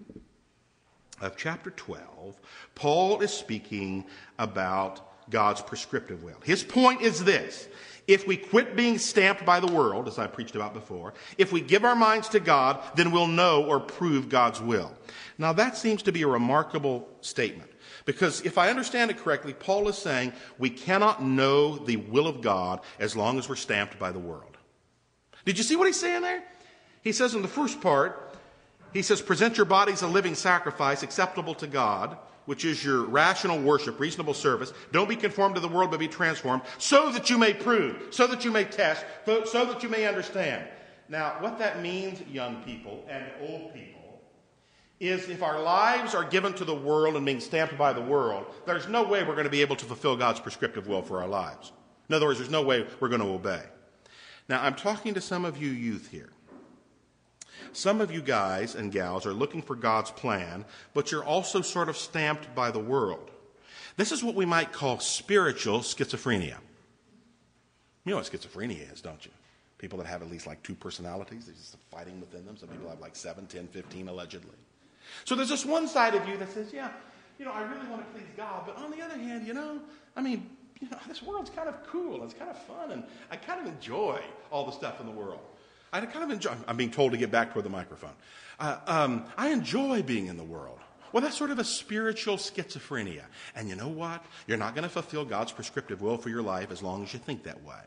of 1.20 1.36
chapter 1.36 1.70
12, 1.70 2.40
Paul 2.74 3.20
is 3.20 3.32
speaking 3.32 4.06
about 4.38 5.08
God's 5.30 5.60
prescriptive 5.60 6.22
will. 6.22 6.38
His 6.42 6.64
point 6.64 7.02
is 7.02 7.22
this 7.22 7.68
if 8.06 8.26
we 8.26 8.36
quit 8.36 8.76
being 8.76 8.98
stamped 8.98 9.44
by 9.44 9.60
the 9.60 9.72
world, 9.72 10.08
as 10.08 10.18
I 10.18 10.26
preached 10.26 10.54
about 10.54 10.74
before, 10.74 11.14
if 11.38 11.52
we 11.52 11.60
give 11.60 11.84
our 11.84 11.94
minds 11.94 12.28
to 12.30 12.40
God, 12.40 12.80
then 12.96 13.10
we'll 13.10 13.26
know 13.26 13.64
or 13.64 13.80
prove 13.80 14.28
God's 14.28 14.60
will. 14.60 14.92
Now, 15.38 15.52
that 15.52 15.76
seems 15.76 16.02
to 16.02 16.12
be 16.12 16.22
a 16.22 16.28
remarkable 16.28 17.08
statement. 17.20 17.70
Because 18.04 18.40
if 18.40 18.58
I 18.58 18.70
understand 18.70 19.10
it 19.10 19.18
correctly, 19.18 19.52
Paul 19.52 19.88
is 19.88 19.96
saying 19.96 20.32
we 20.58 20.70
cannot 20.70 21.22
know 21.22 21.76
the 21.76 21.96
will 21.96 22.26
of 22.26 22.40
God 22.40 22.80
as 22.98 23.14
long 23.14 23.38
as 23.38 23.48
we're 23.48 23.56
stamped 23.56 23.98
by 23.98 24.10
the 24.10 24.18
world. 24.18 24.56
Did 25.44 25.58
you 25.58 25.64
see 25.64 25.76
what 25.76 25.86
he's 25.86 26.00
saying 26.00 26.22
there? 26.22 26.42
He 27.02 27.12
says 27.12 27.34
in 27.34 27.42
the 27.42 27.48
first 27.48 27.80
part, 27.80 28.36
he 28.92 29.02
says, 29.02 29.22
present 29.22 29.56
your 29.56 29.66
bodies 29.66 30.02
a 30.02 30.06
living 30.06 30.34
sacrifice 30.34 31.02
acceptable 31.02 31.54
to 31.56 31.66
God, 31.66 32.18
which 32.46 32.64
is 32.64 32.84
your 32.84 33.02
rational 33.02 33.60
worship, 33.60 34.00
reasonable 34.00 34.34
service. 34.34 34.72
Don't 34.92 35.08
be 35.08 35.16
conformed 35.16 35.54
to 35.54 35.60
the 35.60 35.68
world, 35.68 35.90
but 35.90 36.00
be 36.00 36.08
transformed, 36.08 36.62
so 36.78 37.10
that 37.12 37.30
you 37.30 37.38
may 37.38 37.54
prove, 37.54 38.08
so 38.10 38.26
that 38.26 38.44
you 38.44 38.50
may 38.50 38.64
test, 38.64 39.04
so 39.26 39.64
that 39.64 39.82
you 39.82 39.88
may 39.88 40.06
understand. 40.06 40.66
Now, 41.08 41.36
what 41.40 41.58
that 41.58 41.82
means, 41.82 42.20
young 42.28 42.62
people 42.62 43.04
and 43.08 43.24
old 43.40 43.74
people, 43.74 44.22
is 44.98 45.28
if 45.28 45.42
our 45.42 45.60
lives 45.60 46.14
are 46.14 46.24
given 46.24 46.52
to 46.54 46.64
the 46.64 46.74
world 46.74 47.16
and 47.16 47.26
being 47.26 47.40
stamped 47.40 47.76
by 47.76 47.92
the 47.92 48.00
world, 48.00 48.46
there's 48.66 48.88
no 48.88 49.02
way 49.02 49.22
we're 49.24 49.34
going 49.34 49.44
to 49.44 49.50
be 49.50 49.60
able 49.60 49.76
to 49.76 49.84
fulfill 49.84 50.16
God's 50.16 50.38
prescriptive 50.38 50.86
will 50.86 51.02
for 51.02 51.20
our 51.20 51.28
lives. 51.28 51.72
In 52.08 52.14
other 52.14 52.26
words, 52.26 52.38
there's 52.38 52.50
no 52.50 52.62
way 52.62 52.86
we're 53.00 53.08
going 53.08 53.20
to 53.20 53.26
obey. 53.26 53.62
Now, 54.48 54.62
I'm 54.62 54.74
talking 54.74 55.14
to 55.14 55.20
some 55.20 55.44
of 55.44 55.60
you 55.60 55.70
youth 55.70 56.08
here. 56.10 56.30
Some 57.72 58.00
of 58.00 58.10
you 58.10 58.22
guys 58.22 58.74
and 58.74 58.92
gals 58.92 59.26
are 59.26 59.32
looking 59.32 59.62
for 59.62 59.74
God's 59.74 60.10
plan, 60.10 60.64
but 60.94 61.10
you're 61.10 61.24
also 61.24 61.62
sort 61.62 61.88
of 61.88 61.96
stamped 61.96 62.54
by 62.54 62.70
the 62.70 62.78
world. 62.78 63.30
This 63.96 64.12
is 64.12 64.22
what 64.22 64.34
we 64.34 64.44
might 64.44 64.72
call 64.72 64.98
spiritual 65.00 65.80
schizophrenia. 65.80 66.56
You 68.04 68.10
know 68.10 68.16
what 68.16 68.30
schizophrenia 68.30 68.92
is, 68.92 69.00
don't 69.00 69.24
you? 69.24 69.30
People 69.78 69.98
that 69.98 70.06
have 70.06 70.22
at 70.22 70.30
least 70.30 70.46
like 70.46 70.62
two 70.62 70.74
personalities, 70.74 71.46
they're 71.46 71.54
just 71.54 71.76
fighting 71.90 72.20
within 72.20 72.44
them. 72.44 72.56
Some 72.56 72.68
people 72.68 72.88
have 72.88 73.00
like 73.00 73.16
7, 73.16 73.46
10, 73.46 73.68
15 73.68 74.08
allegedly. 74.08 74.56
So 75.24 75.34
there's 75.34 75.48
this 75.48 75.66
one 75.66 75.88
side 75.88 76.14
of 76.14 76.26
you 76.28 76.36
that 76.36 76.52
says, 76.52 76.72
yeah, 76.72 76.90
you 77.38 77.44
know, 77.44 77.52
I 77.52 77.62
really 77.62 77.86
want 77.88 78.06
to 78.06 78.18
please 78.18 78.28
God, 78.36 78.64
but 78.66 78.76
on 78.76 78.90
the 78.90 79.02
other 79.02 79.18
hand, 79.18 79.46
you 79.46 79.54
know, 79.54 79.80
I 80.16 80.22
mean, 80.22 80.48
you 80.80 80.88
know, 80.90 80.98
this 81.08 81.22
world's 81.22 81.50
kind 81.50 81.68
of 81.68 81.84
cool, 81.86 82.22
it's 82.24 82.34
kind 82.34 82.50
of 82.50 82.60
fun, 82.62 82.92
and 82.92 83.04
I 83.30 83.36
kind 83.36 83.60
of 83.60 83.66
enjoy 83.66 84.20
all 84.50 84.64
the 84.64 84.72
stuff 84.72 85.00
in 85.00 85.06
the 85.06 85.12
world. 85.12 85.40
I 85.92 86.00
kind 86.00 86.24
of 86.24 86.30
enjoy, 86.30 86.52
I'm 86.66 86.76
being 86.76 86.90
told 86.90 87.12
to 87.12 87.18
get 87.18 87.30
back 87.30 87.52
toward 87.52 87.64
the 87.64 87.70
microphone. 87.70 88.14
Uh, 88.58 88.78
um, 88.86 89.24
I 89.36 89.50
enjoy 89.50 90.02
being 90.02 90.26
in 90.26 90.36
the 90.36 90.44
world. 90.44 90.78
Well, 91.12 91.22
that's 91.22 91.36
sort 91.36 91.50
of 91.50 91.58
a 91.58 91.64
spiritual 91.64 92.36
schizophrenia. 92.38 93.24
And 93.54 93.68
you 93.68 93.76
know 93.76 93.88
what? 93.88 94.24
You're 94.46 94.56
not 94.56 94.74
going 94.74 94.84
to 94.84 94.88
fulfill 94.88 95.26
God's 95.26 95.52
prescriptive 95.52 96.00
will 96.00 96.16
for 96.16 96.30
your 96.30 96.42
life 96.42 96.70
as 96.70 96.82
long 96.82 97.02
as 97.02 97.12
you 97.12 97.18
think 97.18 97.42
that 97.44 97.62
way 97.64 97.82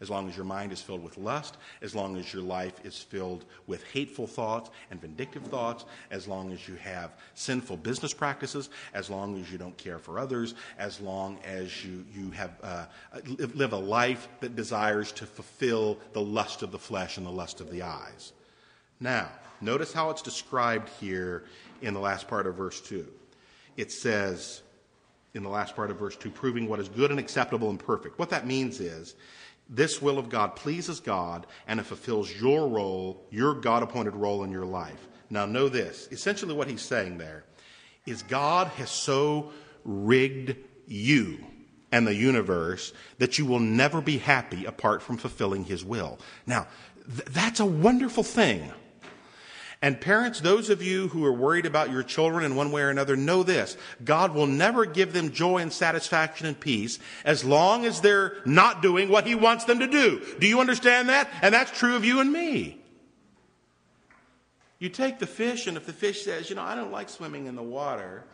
as 0.00 0.10
long 0.10 0.28
as 0.28 0.36
your 0.36 0.44
mind 0.44 0.72
is 0.72 0.80
filled 0.80 1.02
with 1.02 1.18
lust, 1.18 1.56
as 1.82 1.94
long 1.94 2.16
as 2.16 2.32
your 2.32 2.42
life 2.42 2.84
is 2.84 2.98
filled 2.98 3.44
with 3.66 3.84
hateful 3.92 4.26
thoughts 4.26 4.70
and 4.90 5.00
vindictive 5.00 5.42
thoughts, 5.44 5.84
as 6.10 6.28
long 6.28 6.52
as 6.52 6.68
you 6.68 6.76
have 6.76 7.16
sinful 7.34 7.76
business 7.76 8.14
practices, 8.14 8.70
as 8.94 9.10
long 9.10 9.40
as 9.40 9.50
you 9.50 9.58
don't 9.58 9.76
care 9.76 9.98
for 9.98 10.18
others, 10.18 10.54
as 10.78 11.00
long 11.00 11.38
as 11.44 11.84
you, 11.84 12.04
you 12.14 12.30
have, 12.30 12.52
uh, 12.62 12.86
live 13.54 13.72
a 13.72 13.78
life 13.78 14.28
that 14.40 14.54
desires 14.54 15.10
to 15.12 15.26
fulfill 15.26 15.98
the 16.12 16.20
lust 16.20 16.62
of 16.62 16.70
the 16.70 16.78
flesh 16.78 17.16
and 17.16 17.26
the 17.26 17.30
lust 17.30 17.60
of 17.60 17.70
the 17.70 17.82
eyes. 17.82 18.32
Now, 19.00 19.28
notice 19.60 19.92
how 19.92 20.10
it's 20.10 20.22
described 20.22 20.88
here 21.00 21.44
in 21.82 21.94
the 21.94 22.00
last 22.00 22.28
part 22.28 22.46
of 22.46 22.56
verse 22.56 22.80
2. 22.80 23.06
It 23.76 23.92
says, 23.92 24.62
in 25.34 25.42
the 25.42 25.48
last 25.48 25.76
part 25.76 25.90
of 25.90 25.98
verse 25.98 26.16
2, 26.16 26.30
proving 26.30 26.68
what 26.68 26.80
is 26.80 26.88
good 26.88 27.10
and 27.10 27.20
acceptable 27.20 27.70
and 27.70 27.78
perfect. 27.78 28.18
What 28.18 28.30
that 28.30 28.46
means 28.46 28.80
is 28.80 29.14
this 29.68 30.00
will 30.00 30.18
of 30.18 30.28
God 30.28 30.56
pleases 30.56 31.00
God 31.00 31.46
and 31.66 31.78
it 31.78 31.86
fulfills 31.86 32.32
your 32.32 32.68
role, 32.68 33.26
your 33.30 33.54
God 33.54 33.82
appointed 33.82 34.16
role 34.16 34.44
in 34.44 34.50
your 34.50 34.64
life. 34.64 35.08
Now, 35.30 35.46
know 35.46 35.68
this 35.68 36.08
essentially, 36.10 36.54
what 36.54 36.68
he's 36.68 36.82
saying 36.82 37.18
there 37.18 37.44
is 38.06 38.22
God 38.22 38.68
has 38.68 38.90
so 38.90 39.52
rigged 39.84 40.56
you 40.86 41.44
and 41.92 42.06
the 42.06 42.14
universe 42.14 42.92
that 43.18 43.38
you 43.38 43.46
will 43.46 43.60
never 43.60 44.00
be 44.00 44.18
happy 44.18 44.64
apart 44.64 45.02
from 45.02 45.16
fulfilling 45.16 45.64
his 45.64 45.84
will. 45.84 46.18
Now, 46.46 46.66
th- 47.06 47.28
that's 47.28 47.60
a 47.60 47.66
wonderful 47.66 48.22
thing. 48.22 48.72
And 49.80 50.00
parents, 50.00 50.40
those 50.40 50.70
of 50.70 50.82
you 50.82 51.08
who 51.08 51.24
are 51.24 51.32
worried 51.32 51.64
about 51.64 51.92
your 51.92 52.02
children 52.02 52.44
in 52.44 52.56
one 52.56 52.72
way 52.72 52.82
or 52.82 52.90
another, 52.90 53.14
know 53.16 53.44
this. 53.44 53.76
God 54.04 54.34
will 54.34 54.48
never 54.48 54.84
give 54.84 55.12
them 55.12 55.30
joy 55.30 55.58
and 55.58 55.72
satisfaction 55.72 56.48
and 56.48 56.58
peace 56.58 56.98
as 57.24 57.44
long 57.44 57.84
as 57.86 58.00
they're 58.00 58.38
not 58.44 58.82
doing 58.82 59.08
what 59.08 59.26
He 59.26 59.36
wants 59.36 59.66
them 59.66 59.78
to 59.78 59.86
do. 59.86 60.20
Do 60.40 60.48
you 60.48 60.58
understand 60.58 61.10
that? 61.10 61.28
And 61.42 61.54
that's 61.54 61.70
true 61.70 61.94
of 61.94 62.04
you 62.04 62.18
and 62.18 62.32
me. 62.32 62.80
You 64.80 64.88
take 64.88 65.18
the 65.20 65.26
fish, 65.26 65.66
and 65.66 65.76
if 65.76 65.86
the 65.86 65.92
fish 65.92 66.24
says, 66.24 66.50
you 66.50 66.56
know, 66.56 66.62
I 66.62 66.74
don't 66.74 66.92
like 66.92 67.08
swimming 67.08 67.46
in 67.46 67.54
the 67.54 67.62
water, 67.62 68.24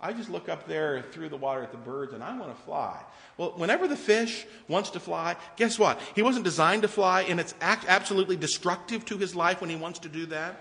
I 0.00 0.12
just 0.12 0.28
look 0.28 0.50
up 0.50 0.68
there 0.68 1.00
through 1.12 1.30
the 1.30 1.36
water 1.38 1.62
at 1.62 1.72
the 1.72 1.78
birds 1.78 2.12
and 2.12 2.22
I 2.22 2.36
want 2.36 2.54
to 2.54 2.62
fly. 2.64 3.00
Well, 3.38 3.54
whenever 3.56 3.88
the 3.88 3.96
fish 3.96 4.46
wants 4.68 4.90
to 4.90 5.00
fly, 5.00 5.36
guess 5.56 5.78
what? 5.78 5.98
He 6.14 6.20
wasn't 6.20 6.44
designed 6.44 6.82
to 6.82 6.88
fly, 6.88 7.22
and 7.22 7.40
it's 7.40 7.54
absolutely 7.62 8.36
destructive 8.36 9.06
to 9.06 9.16
his 9.16 9.34
life 9.34 9.62
when 9.62 9.70
he 9.70 9.76
wants 9.76 10.00
to 10.00 10.10
do 10.10 10.26
that. 10.26 10.60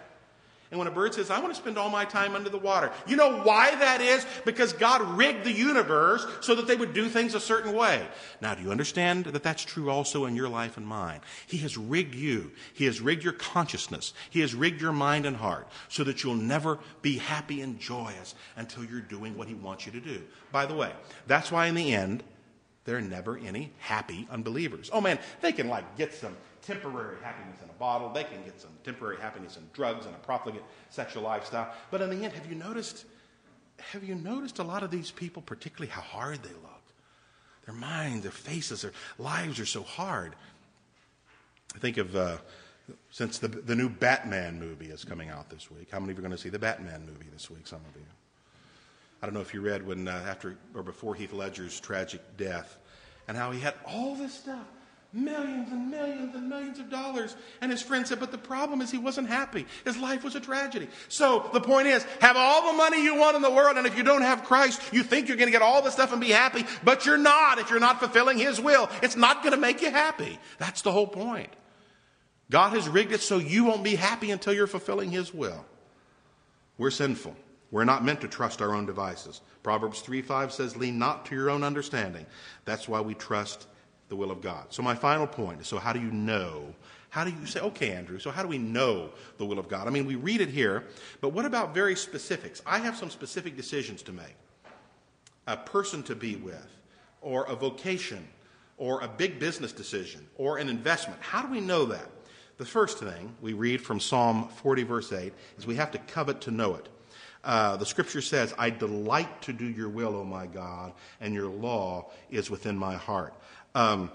And 0.73 0.79
when 0.79 0.87
a 0.87 0.91
bird 0.91 1.13
says, 1.13 1.29
I 1.29 1.39
want 1.39 1.53
to 1.53 1.61
spend 1.61 1.77
all 1.77 1.91
my 1.91 2.03
time 2.03 2.33
under 2.33 2.49
the 2.49 2.57
water, 2.57 2.91
you 3.05 3.15
know 3.15 3.41
why 3.43 3.75
that 3.75 4.01
is? 4.01 4.25
Because 4.43 4.73
God 4.73 5.03
rigged 5.15 5.43
the 5.43 5.51
universe 5.51 6.25
so 6.41 6.55
that 6.55 6.65
they 6.65 6.75
would 6.75 6.95
do 6.95 7.09
things 7.09 7.35
a 7.35 7.39
certain 7.39 7.75
way. 7.75 8.03
Now, 8.41 8.55
do 8.55 8.63
you 8.63 8.71
understand 8.71 9.25
that 9.25 9.43
that's 9.43 9.63
true 9.63 9.91
also 9.91 10.25
in 10.25 10.35
your 10.35 10.49
life 10.49 10.75
and 10.75 10.87
mine? 10.87 11.21
He 11.45 11.57
has 11.59 11.77
rigged 11.77 12.15
you. 12.15 12.53
He 12.73 12.85
has 12.85 13.01
rigged 13.01 13.23
your 13.23 13.33
consciousness. 13.33 14.15
He 14.31 14.39
has 14.39 14.55
rigged 14.55 14.81
your 14.81 14.93
mind 14.93 15.27
and 15.27 15.37
heart 15.37 15.67
so 15.89 16.03
that 16.05 16.23
you'll 16.23 16.33
never 16.33 16.79
be 17.03 17.19
happy 17.19 17.61
and 17.61 17.79
joyous 17.79 18.33
until 18.55 18.83
you're 18.83 18.99
doing 18.99 19.37
what 19.37 19.47
He 19.47 19.53
wants 19.53 19.85
you 19.85 19.91
to 19.91 19.99
do. 19.99 20.23
By 20.51 20.65
the 20.65 20.73
way, 20.73 20.91
that's 21.27 21.51
why 21.51 21.67
in 21.67 21.75
the 21.75 21.93
end, 21.93 22.23
there 22.85 22.97
are 22.97 23.01
never 23.01 23.37
any 23.37 23.71
happy 23.77 24.27
unbelievers. 24.31 24.89
Oh 24.91 25.01
man, 25.01 25.19
they 25.41 25.51
can 25.51 25.67
like 25.67 25.97
get 25.97 26.15
some 26.15 26.35
temporary 26.65 27.17
happiness 27.21 27.61
in 27.61 27.69
a 27.69 27.73
bottle. 27.73 28.09
They 28.09 28.23
can 28.23 28.43
get 28.43 28.59
some 28.59 28.71
temporary 28.83 29.17
happiness 29.17 29.57
in 29.57 29.63
drugs 29.73 30.05
and 30.05 30.15
a 30.15 30.19
profligate 30.19 30.63
sexual 30.89 31.23
lifestyle. 31.23 31.73
But 31.91 32.01
in 32.01 32.09
the 32.09 32.23
end, 32.23 32.33
have 32.33 32.47
you 32.47 32.55
noticed? 32.55 33.05
Have 33.91 34.03
you 34.03 34.15
noticed 34.15 34.59
a 34.59 34.63
lot 34.63 34.83
of 34.83 34.91
these 34.91 35.11
people, 35.11 35.41
particularly 35.41 35.91
how 35.91 36.01
hard 36.01 36.41
they 36.43 36.49
look? 36.49 36.81
Their 37.65 37.75
minds, 37.75 38.23
their 38.23 38.31
faces, 38.31 38.81
their 38.81 38.91
lives 39.17 39.59
are 39.59 39.65
so 39.65 39.83
hard. 39.83 40.35
I 41.75 41.79
think 41.79 41.97
of 41.97 42.15
uh, 42.15 42.37
since 43.09 43.39
the, 43.39 43.47
the 43.47 43.75
new 43.75 43.89
Batman 43.89 44.59
movie 44.59 44.87
is 44.87 45.03
coming 45.03 45.29
out 45.29 45.49
this 45.49 45.71
week. 45.71 45.89
How 45.91 45.99
many 45.99 46.11
of 46.11 46.17
you 46.17 46.23
are 46.23 46.27
going 46.27 46.37
to 46.37 46.41
see 46.41 46.49
the 46.49 46.59
Batman 46.59 47.05
movie 47.05 47.27
this 47.31 47.49
week? 47.49 47.65
Some 47.67 47.81
of 47.89 47.95
you. 47.95 48.05
I 49.21 49.25
don't 49.25 49.33
know 49.33 49.41
if 49.41 49.53
you 49.53 49.61
read 49.61 49.85
when 49.85 50.07
uh, 50.07 50.23
after 50.27 50.57
or 50.75 50.83
before 50.83 51.15
Heath 51.15 51.33
Ledger's 51.33 51.79
tragic 51.79 52.21
death, 52.37 52.77
and 53.27 53.37
how 53.37 53.51
he 53.51 53.59
had 53.59 53.73
all 53.87 54.15
this 54.15 54.33
stuff 54.33 54.67
millions 55.13 55.71
and 55.71 55.91
millions 55.91 56.33
and 56.35 56.49
millions 56.49 56.79
of 56.79 56.89
dollars. 56.89 57.35
And 57.61 57.71
his 57.71 57.81
friend 57.81 58.05
said, 58.07 58.19
But 58.19 58.31
the 58.31 58.37
problem 58.37 58.81
is 58.81 58.91
he 58.91 58.97
wasn't 58.97 59.29
happy. 59.29 59.65
His 59.85 59.97
life 59.97 60.23
was 60.23 60.35
a 60.35 60.39
tragedy. 60.39 60.87
So 61.07 61.49
the 61.53 61.61
point 61.61 61.87
is, 61.87 62.03
have 62.19 62.35
all 62.35 62.71
the 62.71 62.77
money 62.77 63.03
you 63.03 63.15
want 63.15 63.35
in 63.35 63.41
the 63.41 63.51
world, 63.51 63.77
and 63.77 63.85
if 63.85 63.95
you 63.95 64.03
don't 64.03 64.23
have 64.23 64.43
Christ, 64.43 64.81
you 64.91 65.03
think 65.03 65.27
you're 65.27 65.37
going 65.37 65.47
to 65.47 65.51
get 65.51 65.61
all 65.61 65.81
the 65.81 65.91
stuff 65.91 66.11
and 66.11 66.19
be 66.19 66.29
happy, 66.29 66.65
but 66.83 67.05
you're 67.05 67.17
not 67.17 67.59
if 67.59 67.69
you're 67.69 67.79
not 67.79 67.99
fulfilling 67.99 68.37
his 68.37 68.59
will. 68.59 68.89
It's 69.01 69.15
not 69.15 69.43
going 69.43 69.53
to 69.53 69.61
make 69.61 69.81
you 69.81 69.91
happy. 69.91 70.39
That's 70.57 70.81
the 70.81 70.91
whole 70.91 71.07
point. 71.07 71.53
God 72.49 72.73
has 72.73 72.89
rigged 72.89 73.11
it 73.11 73.21
so 73.21 73.37
you 73.37 73.65
won't 73.65 73.83
be 73.83 73.95
happy 73.95 74.31
until 74.31 74.53
you're 74.53 74.67
fulfilling 74.67 75.11
his 75.11 75.33
will. 75.33 75.65
We're 76.77 76.91
sinful. 76.91 77.35
We're 77.71 77.85
not 77.85 78.05
meant 78.05 78.21
to 78.21 78.27
trust 78.27 78.61
our 78.61 78.75
own 78.75 78.85
devices. 78.85 79.41
Proverbs 79.63 80.01
3 80.01 80.21
5 80.21 80.51
says, 80.51 80.75
Lean 80.75 80.99
not 80.99 81.25
to 81.27 81.35
your 81.35 81.49
own 81.49 81.63
understanding. 81.63 82.25
That's 82.65 82.87
why 82.87 83.01
we 83.01 83.15
trust 83.15 83.65
the 84.13 84.17
will 84.17 84.29
of 84.29 84.41
God. 84.41 84.67
So, 84.69 84.83
my 84.83 84.93
final 84.93 85.25
point 85.25 85.59
is 85.59 85.65
so, 85.65 85.79
how 85.79 85.91
do 85.91 85.99
you 85.99 86.11
know? 86.11 86.75
How 87.09 87.23
do 87.23 87.31
you 87.31 87.47
say, 87.47 87.59
okay, 87.61 87.91
Andrew, 87.91 88.19
so 88.19 88.29
how 88.29 88.43
do 88.43 88.47
we 88.47 88.59
know 88.59 89.09
the 89.39 89.45
will 89.45 89.57
of 89.57 89.67
God? 89.67 89.87
I 89.87 89.89
mean, 89.89 90.05
we 90.05 90.13
read 90.13 90.39
it 90.39 90.49
here, 90.49 90.83
but 91.19 91.29
what 91.29 91.45
about 91.45 91.73
very 91.73 91.95
specifics? 91.95 92.61
I 92.63 92.77
have 92.77 92.95
some 92.95 93.09
specific 93.09 93.57
decisions 93.57 94.03
to 94.03 94.11
make 94.11 94.35
a 95.47 95.57
person 95.57 96.03
to 96.03 96.15
be 96.15 96.35
with, 96.35 96.67
or 97.21 97.45
a 97.45 97.55
vocation, 97.55 98.27
or 98.77 99.01
a 99.01 99.07
big 99.07 99.39
business 99.39 99.71
decision, 99.71 100.27
or 100.37 100.59
an 100.59 100.69
investment. 100.69 101.19
How 101.21 101.41
do 101.41 101.51
we 101.51 101.59
know 101.59 101.85
that? 101.85 102.07
The 102.57 102.65
first 102.65 102.99
thing 102.99 103.35
we 103.41 103.53
read 103.53 103.81
from 103.81 103.99
Psalm 103.99 104.47
40, 104.47 104.83
verse 104.83 105.11
8, 105.11 105.33
is 105.57 105.65
we 105.65 105.75
have 105.75 105.89
to 105.91 105.97
covet 105.97 106.39
to 106.41 106.51
know 106.51 106.75
it. 106.75 106.87
Uh, 107.43 107.75
the 107.75 107.85
scripture 107.85 108.21
says, 108.21 108.53
I 108.57 108.69
delight 108.69 109.41
to 109.41 109.53
do 109.53 109.65
your 109.65 109.89
will, 109.89 110.15
O 110.15 110.23
my 110.23 110.47
God, 110.47 110.93
and 111.19 111.33
your 111.33 111.47
law 111.47 112.11
is 112.31 112.49
within 112.49 112.77
my 112.77 112.95
heart. 112.95 113.33
Um, 113.75 114.11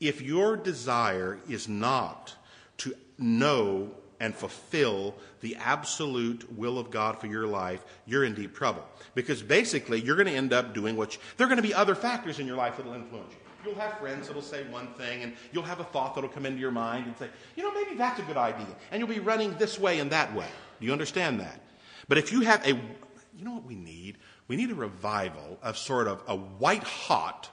if 0.00 0.22
your 0.22 0.56
desire 0.56 1.38
is 1.48 1.68
not 1.68 2.34
to 2.78 2.94
know 3.18 3.90
and 4.18 4.34
fulfill 4.34 5.14
the 5.40 5.56
absolute 5.56 6.50
will 6.56 6.78
of 6.78 6.90
God 6.90 7.18
for 7.20 7.26
your 7.26 7.46
life, 7.46 7.84
you're 8.06 8.24
in 8.24 8.34
deep 8.34 8.54
trouble. 8.54 8.84
Because 9.14 9.42
basically, 9.42 10.00
you're 10.00 10.16
going 10.16 10.28
to 10.28 10.34
end 10.34 10.52
up 10.52 10.74
doing 10.74 10.96
what 10.96 11.14
you, 11.14 11.20
there 11.36 11.46
are 11.46 11.48
going 11.48 11.62
to 11.62 11.66
be 11.66 11.74
other 11.74 11.94
factors 11.94 12.38
in 12.38 12.46
your 12.46 12.56
life 12.56 12.76
that 12.76 12.86
will 12.86 12.94
influence 12.94 13.32
you. 13.32 13.38
You'll 13.64 13.80
have 13.80 13.98
friends 13.98 14.26
that'll 14.26 14.42
say 14.42 14.64
one 14.70 14.88
thing, 14.94 15.22
and 15.22 15.34
you'll 15.52 15.64
have 15.64 15.80
a 15.80 15.84
thought 15.84 16.14
that'll 16.14 16.30
come 16.30 16.46
into 16.46 16.58
your 16.58 16.70
mind 16.70 17.06
and 17.06 17.16
say, 17.18 17.28
you 17.56 17.62
know, 17.62 17.72
maybe 17.72 17.94
that's 17.94 18.18
a 18.18 18.22
good 18.22 18.38
idea. 18.38 18.66
And 18.90 19.00
you'll 19.00 19.08
be 19.08 19.20
running 19.20 19.54
this 19.58 19.78
way 19.78 20.00
and 20.00 20.10
that 20.12 20.34
way. 20.34 20.46
Do 20.80 20.86
you 20.86 20.92
understand 20.92 21.40
that? 21.40 21.60
But 22.08 22.16
if 22.16 22.32
you 22.32 22.40
have 22.40 22.64
a, 22.66 22.70
you 22.70 23.44
know 23.44 23.52
what 23.52 23.64
we 23.64 23.74
need? 23.74 24.16
We 24.48 24.56
need 24.56 24.70
a 24.70 24.74
revival 24.74 25.58
of 25.62 25.76
sort 25.76 26.08
of 26.08 26.22
a 26.26 26.36
white 26.36 26.82
hot, 26.82 27.50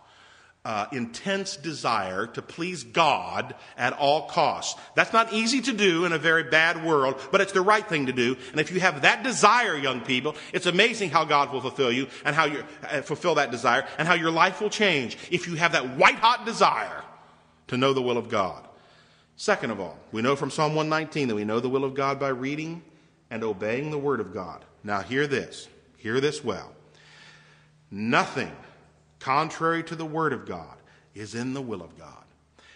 uh, 0.68 0.86
intense 0.92 1.56
desire 1.56 2.28
to 2.28 2.42
please 2.42 2.84
God 2.84 3.56
at 3.78 3.94
all 3.94 4.28
costs. 4.28 4.78
That's 4.96 5.14
not 5.14 5.32
easy 5.32 5.62
to 5.62 5.72
do 5.72 6.04
in 6.04 6.12
a 6.12 6.18
very 6.18 6.44
bad 6.44 6.84
world, 6.84 7.22
but 7.32 7.40
it's 7.40 7.54
the 7.54 7.62
right 7.62 7.88
thing 7.88 8.08
to 8.08 8.12
do. 8.12 8.36
And 8.52 8.60
if 8.60 8.70
you 8.70 8.82
have 8.82 9.04
that 9.04 9.24
desire, 9.24 9.78
young 9.78 10.02
people, 10.02 10.36
it's 10.52 10.66
amazing 10.66 11.10
how 11.10 11.24
God 11.24 11.54
will 11.54 11.62
fulfill 11.62 11.90
you 11.90 12.08
and 12.26 12.36
how 12.36 12.44
you 12.44 12.66
uh, 12.84 13.02
fulfill 13.02 13.36
that 13.36 13.50
desire 13.50 13.88
and 13.98 14.10
how 14.10 14.14
your 14.16 14.30
life 14.30 14.60
will 14.60 14.70
change 14.70 15.18
if 15.32 15.48
you 15.48 15.56
have 15.56 15.72
that 15.72 15.96
white 15.96 16.16
hot 16.16 16.46
desire 16.46 17.02
to 17.68 17.78
know 17.78 17.94
the 17.94 18.02
will 18.02 18.18
of 18.18 18.28
God. 18.28 18.68
Second 19.38 19.72
of 19.72 19.80
all, 19.80 19.98
we 20.12 20.22
know 20.22 20.36
from 20.36 20.52
Psalm 20.52 20.76
119 20.76 21.30
that 21.30 21.36
we 21.36 21.46
know 21.46 21.62
the 21.62 21.70
will 21.70 21.86
of 21.86 21.94
God 21.94 22.20
by 22.20 22.28
reading 22.28 22.84
and 23.30 23.42
obeying 23.42 23.90
the 23.90 23.98
word 23.98 24.20
of 24.20 24.34
God. 24.34 24.66
Now 24.84 25.00
hear 25.00 25.28
this. 25.28 25.70
Hear 25.96 26.20
this 26.20 26.44
well. 26.44 26.74
Nothing 27.90 28.52
contrary 29.20 29.84
to 29.84 29.96
the 29.96 30.06
Word 30.06 30.34
of 30.34 30.46
God 30.46 30.78
is 31.14 31.36
in 31.36 31.54
the 31.54 31.62
will 31.62 31.82
of 31.82 31.98
God. 31.98 32.24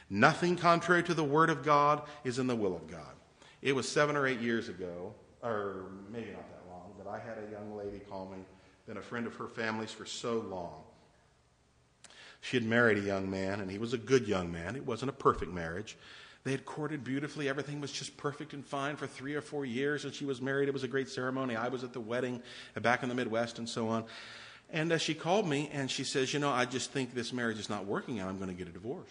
Nothing 0.09 0.57
contrary 0.57 1.03
to 1.03 1.13
the 1.13 1.23
Word 1.23 1.49
of 1.49 1.63
God 1.63 2.03
is 2.23 2.39
in 2.39 2.47
the 2.47 2.55
will 2.55 2.75
of 2.75 2.87
God. 2.87 3.13
It 3.61 3.73
was 3.73 3.87
seven 3.87 4.17
or 4.17 4.27
eight 4.27 4.41
years 4.41 4.67
ago, 4.67 5.13
or 5.43 5.85
maybe 6.11 6.31
not 6.31 6.49
that 6.49 6.69
long, 6.69 6.93
that 6.97 7.07
I 7.07 7.19
had 7.19 7.37
a 7.47 7.51
young 7.51 7.77
lady 7.77 7.99
call 7.99 8.27
me, 8.27 8.39
been 8.87 8.97
a 8.97 9.01
friend 9.01 9.27
of 9.27 9.35
her 9.35 9.47
family's 9.47 9.91
for 9.91 10.05
so 10.05 10.39
long. 10.39 10.83
She 12.41 12.57
had 12.57 12.65
married 12.65 12.97
a 12.97 13.01
young 13.01 13.29
man, 13.29 13.61
and 13.61 13.69
he 13.69 13.77
was 13.77 13.93
a 13.93 13.97
good 13.97 14.27
young 14.27 14.51
man. 14.51 14.75
It 14.75 14.85
wasn't 14.85 15.09
a 15.09 15.13
perfect 15.13 15.53
marriage. 15.53 15.95
They 16.43 16.51
had 16.51 16.65
courted 16.65 17.03
beautifully. 17.03 17.47
Everything 17.47 17.79
was 17.79 17.91
just 17.91 18.17
perfect 18.17 18.53
and 18.53 18.65
fine 18.65 18.95
for 18.95 19.05
three 19.05 19.35
or 19.35 19.41
four 19.41 19.63
years, 19.63 20.05
and 20.05 20.13
she 20.13 20.25
was 20.25 20.41
married. 20.41 20.67
It 20.67 20.73
was 20.73 20.83
a 20.83 20.87
great 20.87 21.07
ceremony. 21.07 21.55
I 21.55 21.67
was 21.67 21.83
at 21.83 21.93
the 21.93 21.99
wedding 21.99 22.41
back 22.81 23.03
in 23.03 23.09
the 23.09 23.15
Midwest 23.15 23.59
and 23.59 23.69
so 23.69 23.89
on. 23.89 24.05
And 24.71 24.91
uh, 24.93 24.97
she 24.97 25.13
called 25.13 25.47
me 25.47 25.69
and 25.73 25.91
she 25.91 26.03
says, 26.03 26.33
You 26.33 26.39
know, 26.39 26.49
I 26.49 26.65
just 26.65 26.91
think 26.91 27.13
this 27.13 27.33
marriage 27.33 27.59
is 27.59 27.69
not 27.69 27.85
working 27.85 28.19
and 28.19 28.29
I'm 28.29 28.37
going 28.37 28.49
to 28.49 28.55
get 28.55 28.67
a 28.67 28.71
divorce. 28.71 29.09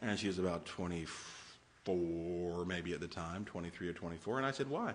And 0.00 0.18
she 0.18 0.28
was 0.28 0.38
about 0.38 0.64
24, 0.66 2.64
maybe 2.66 2.92
at 2.92 3.00
the 3.00 3.08
time, 3.08 3.44
23 3.46 3.88
or 3.88 3.92
24. 3.92 4.36
And 4.36 4.46
I 4.46 4.52
said, 4.52 4.68
Why? 4.68 4.94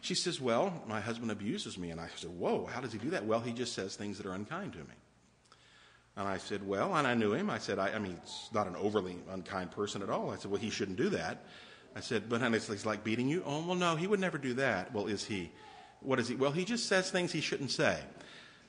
She 0.00 0.14
says, 0.14 0.40
Well, 0.40 0.82
my 0.86 1.00
husband 1.00 1.30
abuses 1.30 1.78
me. 1.78 1.90
And 1.90 2.00
I 2.00 2.08
said, 2.16 2.30
Whoa, 2.30 2.66
how 2.66 2.80
does 2.80 2.92
he 2.92 2.98
do 2.98 3.10
that? 3.10 3.24
Well, 3.24 3.40
he 3.40 3.52
just 3.52 3.72
says 3.72 3.94
things 3.94 4.18
that 4.18 4.26
are 4.26 4.34
unkind 4.34 4.72
to 4.72 4.80
me. 4.80 4.96
And 6.16 6.28
I 6.28 6.38
said, 6.38 6.66
Well, 6.66 6.94
and 6.96 7.06
I 7.06 7.14
knew 7.14 7.32
him. 7.32 7.48
I 7.48 7.58
said, 7.58 7.78
I, 7.78 7.92
I 7.92 7.98
mean, 8.00 8.18
he's 8.20 8.50
not 8.52 8.66
an 8.66 8.76
overly 8.76 9.16
unkind 9.30 9.70
person 9.70 10.02
at 10.02 10.10
all. 10.10 10.30
I 10.30 10.36
said, 10.36 10.50
Well, 10.50 10.60
he 10.60 10.70
shouldn't 10.70 10.98
do 10.98 11.08
that. 11.10 11.44
I 11.94 12.00
said, 12.00 12.28
But 12.28 12.40
honey, 12.40 12.56
it's 12.56 12.84
like 12.84 13.04
beating 13.04 13.28
you? 13.28 13.44
Oh, 13.46 13.64
well, 13.64 13.76
no, 13.76 13.94
he 13.94 14.08
would 14.08 14.20
never 14.20 14.38
do 14.38 14.54
that. 14.54 14.92
Well, 14.92 15.06
is 15.06 15.24
he? 15.24 15.52
What 16.00 16.18
is 16.18 16.26
he? 16.28 16.34
Well, 16.34 16.50
he 16.50 16.64
just 16.64 16.86
says 16.86 17.10
things 17.10 17.30
he 17.30 17.40
shouldn't 17.40 17.70
say. 17.70 17.98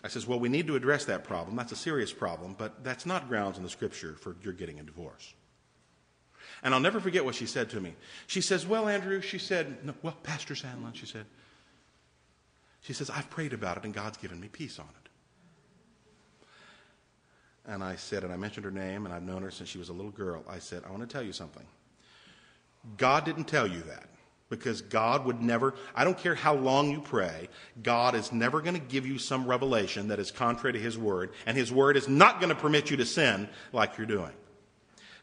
I 0.04 0.10
says, 0.10 0.28
well, 0.28 0.40
we 0.40 0.50
need 0.50 0.68
to 0.68 0.76
address 0.76 1.06
that 1.06 1.24
problem. 1.24 1.56
That's 1.56 1.72
a 1.72 1.78
serious 1.78 2.12
problem, 2.12 2.56
but 2.58 2.84
that's 2.84 3.06
not 3.06 3.30
grounds 3.30 3.58
in 3.58 3.64
the 3.64 3.70
scripture 3.70 4.16
for 4.20 4.36
your 4.44 4.54
getting 4.54 4.80
a 4.80 4.84
divorce. 4.84 5.34
And 6.62 6.74
I'll 6.74 6.82
never 6.82 7.00
forget 7.00 7.24
what 7.24 7.36
she 7.36 7.46
said 7.46 7.70
to 7.72 7.80
me. 7.80 7.96
She 8.28 8.42
says, 8.42 8.68
well, 8.68 8.88
Andrew, 8.88 9.22
she 9.22 9.38
said, 9.38 9.84
no, 9.86 9.94
well, 10.02 10.18
Pastor 10.24 10.56
Sandlin, 10.56 10.94
she 10.94 11.06
said, 11.06 11.26
she 12.82 12.92
says, 12.92 13.10
I've 13.10 13.30
prayed 13.30 13.54
about 13.54 13.78
it 13.78 13.86
and 13.86 13.94
God's 13.94 14.18
given 14.18 14.40
me 14.40 14.50
peace 14.50 14.78
on 14.78 14.86
it. 14.86 15.10
And 17.66 17.82
I 17.82 17.96
said, 17.96 18.26
and 18.26 18.34
I 18.34 18.36
mentioned 18.36 18.66
her 18.66 18.72
name, 18.72 19.06
and 19.06 19.16
I've 19.16 19.24
known 19.24 19.42
her 19.42 19.52
since 19.52 19.70
she 19.70 19.78
was 19.78 19.88
a 19.88 19.94
little 19.94 20.12
girl. 20.12 20.44
I 20.50 20.60
said, 20.60 20.84
I 20.86 20.92
want 20.92 21.02
to 21.02 21.08
tell 21.08 21.24
you 21.24 21.32
something. 21.32 21.64
God 22.98 23.24
didn't 23.24 23.46
tell 23.46 23.66
you 23.66 23.82
that 23.84 24.10
because 24.58 24.82
God 24.82 25.26
would 25.26 25.42
never, 25.42 25.74
I 25.96 26.04
don't 26.04 26.18
care 26.18 26.36
how 26.36 26.54
long 26.54 26.92
you 26.92 27.02
pray, 27.02 27.50
God 27.82 28.14
is 28.14 28.32
never 28.32 28.62
going 28.62 28.76
to 28.76 28.80
give 28.80 29.08
you 29.08 29.18
some 29.18 29.48
revelation 29.48 30.10
that 30.10 30.20
is 30.20 30.30
contrary 30.30 30.74
to 30.74 30.80
His 30.80 30.98
Word, 30.98 31.32
and 31.46 31.58
His 31.58 31.72
Word 31.72 31.98
is 31.98 32.08
not 32.08 32.40
going 32.40 32.50
to 32.50 32.56
permit 32.56 32.92
you 32.92 32.98
to 32.98 33.06
sin 33.06 33.50
like 33.72 33.98
you're 33.98 34.06
doing. 34.06 34.32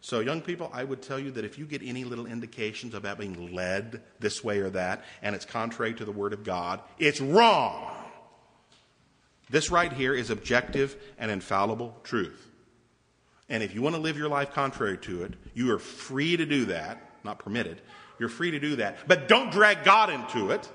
So, 0.01 0.21
young 0.21 0.41
people, 0.41 0.69
I 0.73 0.83
would 0.83 1.01
tell 1.01 1.19
you 1.19 1.31
that 1.33 1.45
if 1.45 1.59
you 1.59 1.67
get 1.67 1.83
any 1.85 2.05
little 2.05 2.27
indications 2.27 2.95
about 2.95 3.19
being 3.19 3.55
led 3.55 4.03
this 4.19 4.43
way 4.43 4.59
or 4.59 4.71
that, 4.71 5.05
and 5.23 5.37
it's 5.37 5.45
contrary 5.45 5.95
to 5.95 6.05
the 6.05 6.13
Word 6.13 6.33
of 6.33 6.43
God, 6.43 6.81
it's 6.99 7.21
wrong. 7.21 7.93
This 9.49 9.71
right 9.71 9.93
here 9.93 10.15
is 10.15 10.31
objective 10.31 10.97
and 11.19 11.31
infallible 11.31 11.97
truth. 12.03 12.49
And 13.49 13.63
if 13.63 13.75
you 13.75 13.83
want 13.83 13.95
to 13.95 14.01
live 14.01 14.17
your 14.17 14.29
life 14.29 14.53
contrary 14.53 14.99
to 14.99 15.23
it, 15.25 15.35
you 15.55 15.73
are 15.73 15.79
free 15.79 16.37
to 16.37 16.47
do 16.47 16.67
that, 16.67 17.03
not 17.23 17.39
permitted. 17.39 17.81
You're 18.21 18.29
free 18.29 18.51
to 18.51 18.61
do 18.61 18.77
that. 18.77 18.99
But 19.09 19.27
don't 19.27 19.51
drag 19.51 19.83
God 19.83 20.11
into 20.11 20.51
it 20.51 20.69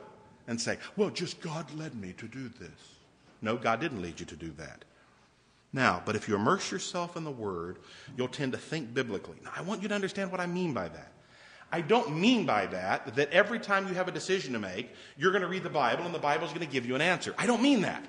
and 0.48 0.60
say, 0.60 0.80
well, 0.98 1.12
just 1.12 1.40
God 1.40 1.72
led 1.76 1.96
me 1.96 2.14
to 2.18 2.28
do 2.28 2.50
this. 2.50 2.98
No, 3.42 3.56
God 3.56 3.80
didn't 3.80 4.02
lead 4.02 4.20
you 4.20 4.26
to 4.26 4.36
do 4.36 4.52
that. 4.58 4.84
Now, 5.72 6.02
but 6.04 6.16
if 6.16 6.28
you 6.28 6.36
immerse 6.36 6.72
yourself 6.72 7.16
in 7.16 7.24
the 7.24 7.32
Word, 7.32 7.78
you'll 8.18 8.30
tend 8.30 8.54
to 8.54 8.58
think 8.58 8.94
biblically. 8.94 9.38
Now, 9.44 9.52
I 9.56 9.62
want 9.62 9.84
you 9.84 9.88
to 9.90 9.96
understand 9.96 10.32
what 10.32 10.42
I 10.42 10.48
mean 10.48 10.74
by 10.74 10.88
that. 10.88 11.12
I 11.72 11.82
don't 11.82 12.18
mean 12.18 12.46
by 12.46 12.66
that 12.68 13.16
that 13.16 13.32
every 13.32 13.60
time 13.60 13.88
you 13.88 13.94
have 13.94 14.08
a 14.08 14.12
decision 14.12 14.54
to 14.54 14.60
make, 14.60 14.90
you're 15.18 15.32
going 15.32 15.42
to 15.42 15.48
read 15.48 15.64
the 15.64 15.70
Bible 15.70 16.06
and 16.06 16.16
the 16.16 16.20
Bible's 16.20 16.50
going 16.50 16.66
to 16.66 16.72
give 16.72 16.86
you 16.86 16.96
an 16.96 17.02
answer. 17.02 17.36
I 17.38 17.46
don't 17.46 17.62
mean 17.62 17.82
that. 17.82 18.04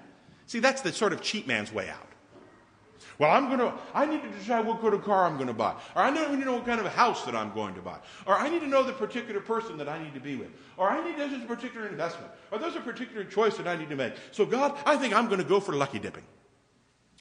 See, 0.46 0.60
that's 0.60 0.80
the 0.80 0.92
sort 0.92 1.12
of 1.12 1.20
cheap 1.20 1.46
man's 1.46 1.72
way 1.72 1.90
out. 1.90 2.08
Well, 3.18 3.30
I'm 3.30 3.46
going 3.46 3.60
to, 3.60 3.72
I 3.94 4.04
need 4.04 4.22
to 4.22 4.28
decide 4.30 4.66
what 4.66 4.80
kind 4.80 4.92
of 4.92 5.02
car 5.02 5.24
I'm 5.24 5.36
going 5.36 5.46
to 5.46 5.54
buy. 5.54 5.74
Or 5.94 6.02
I 6.02 6.10
need 6.10 6.26
to 6.26 6.36
know 6.36 6.54
what 6.54 6.66
kind 6.66 6.80
of 6.80 6.86
house 6.86 7.24
that 7.24 7.34
I'm 7.34 7.52
going 7.54 7.74
to 7.74 7.80
buy. 7.80 7.98
Or 8.26 8.34
I 8.34 8.48
need 8.48 8.60
to 8.60 8.66
know 8.66 8.82
the 8.82 8.92
particular 8.92 9.40
person 9.40 9.78
that 9.78 9.88
I 9.88 10.02
need 10.02 10.14
to 10.14 10.20
be 10.20 10.36
with. 10.36 10.50
Or 10.76 10.90
I 10.90 11.02
need 11.02 11.16
this 11.16 11.32
is 11.32 11.42
a 11.42 11.46
particular 11.46 11.88
investment. 11.88 12.30
Or 12.50 12.58
there's 12.58 12.76
a 12.76 12.80
particular 12.80 13.24
choice 13.24 13.56
that 13.56 13.66
I 13.66 13.76
need 13.76 13.88
to 13.88 13.96
make. 13.96 14.14
So, 14.32 14.44
God, 14.44 14.78
I 14.84 14.96
think 14.96 15.14
I'm 15.14 15.26
going 15.26 15.38
to 15.38 15.48
go 15.48 15.60
for 15.60 15.74
lucky 15.74 15.98
dipping. 15.98 16.24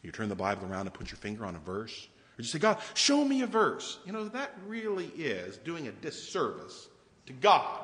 You 0.04 0.12
turn 0.12 0.30
the 0.30 0.36
Bible 0.36 0.68
around 0.68 0.88
and 0.88 0.94
put 0.94 1.10
your 1.10 1.18
finger 1.18 1.46
on 1.46 1.56
a 1.56 1.60
verse. 1.60 2.08
Or 2.38 2.42
you 2.42 2.44
say, 2.44 2.60
God, 2.60 2.78
show 2.94 3.24
me 3.24 3.42
a 3.42 3.48
verse. 3.48 4.00
You 4.06 4.12
know, 4.12 4.28
that 4.28 4.52
really 4.68 5.08
is 5.16 5.58
doing 5.58 5.88
a 5.88 5.92
disservice 5.92 6.90
to 7.28 7.34
God. 7.34 7.80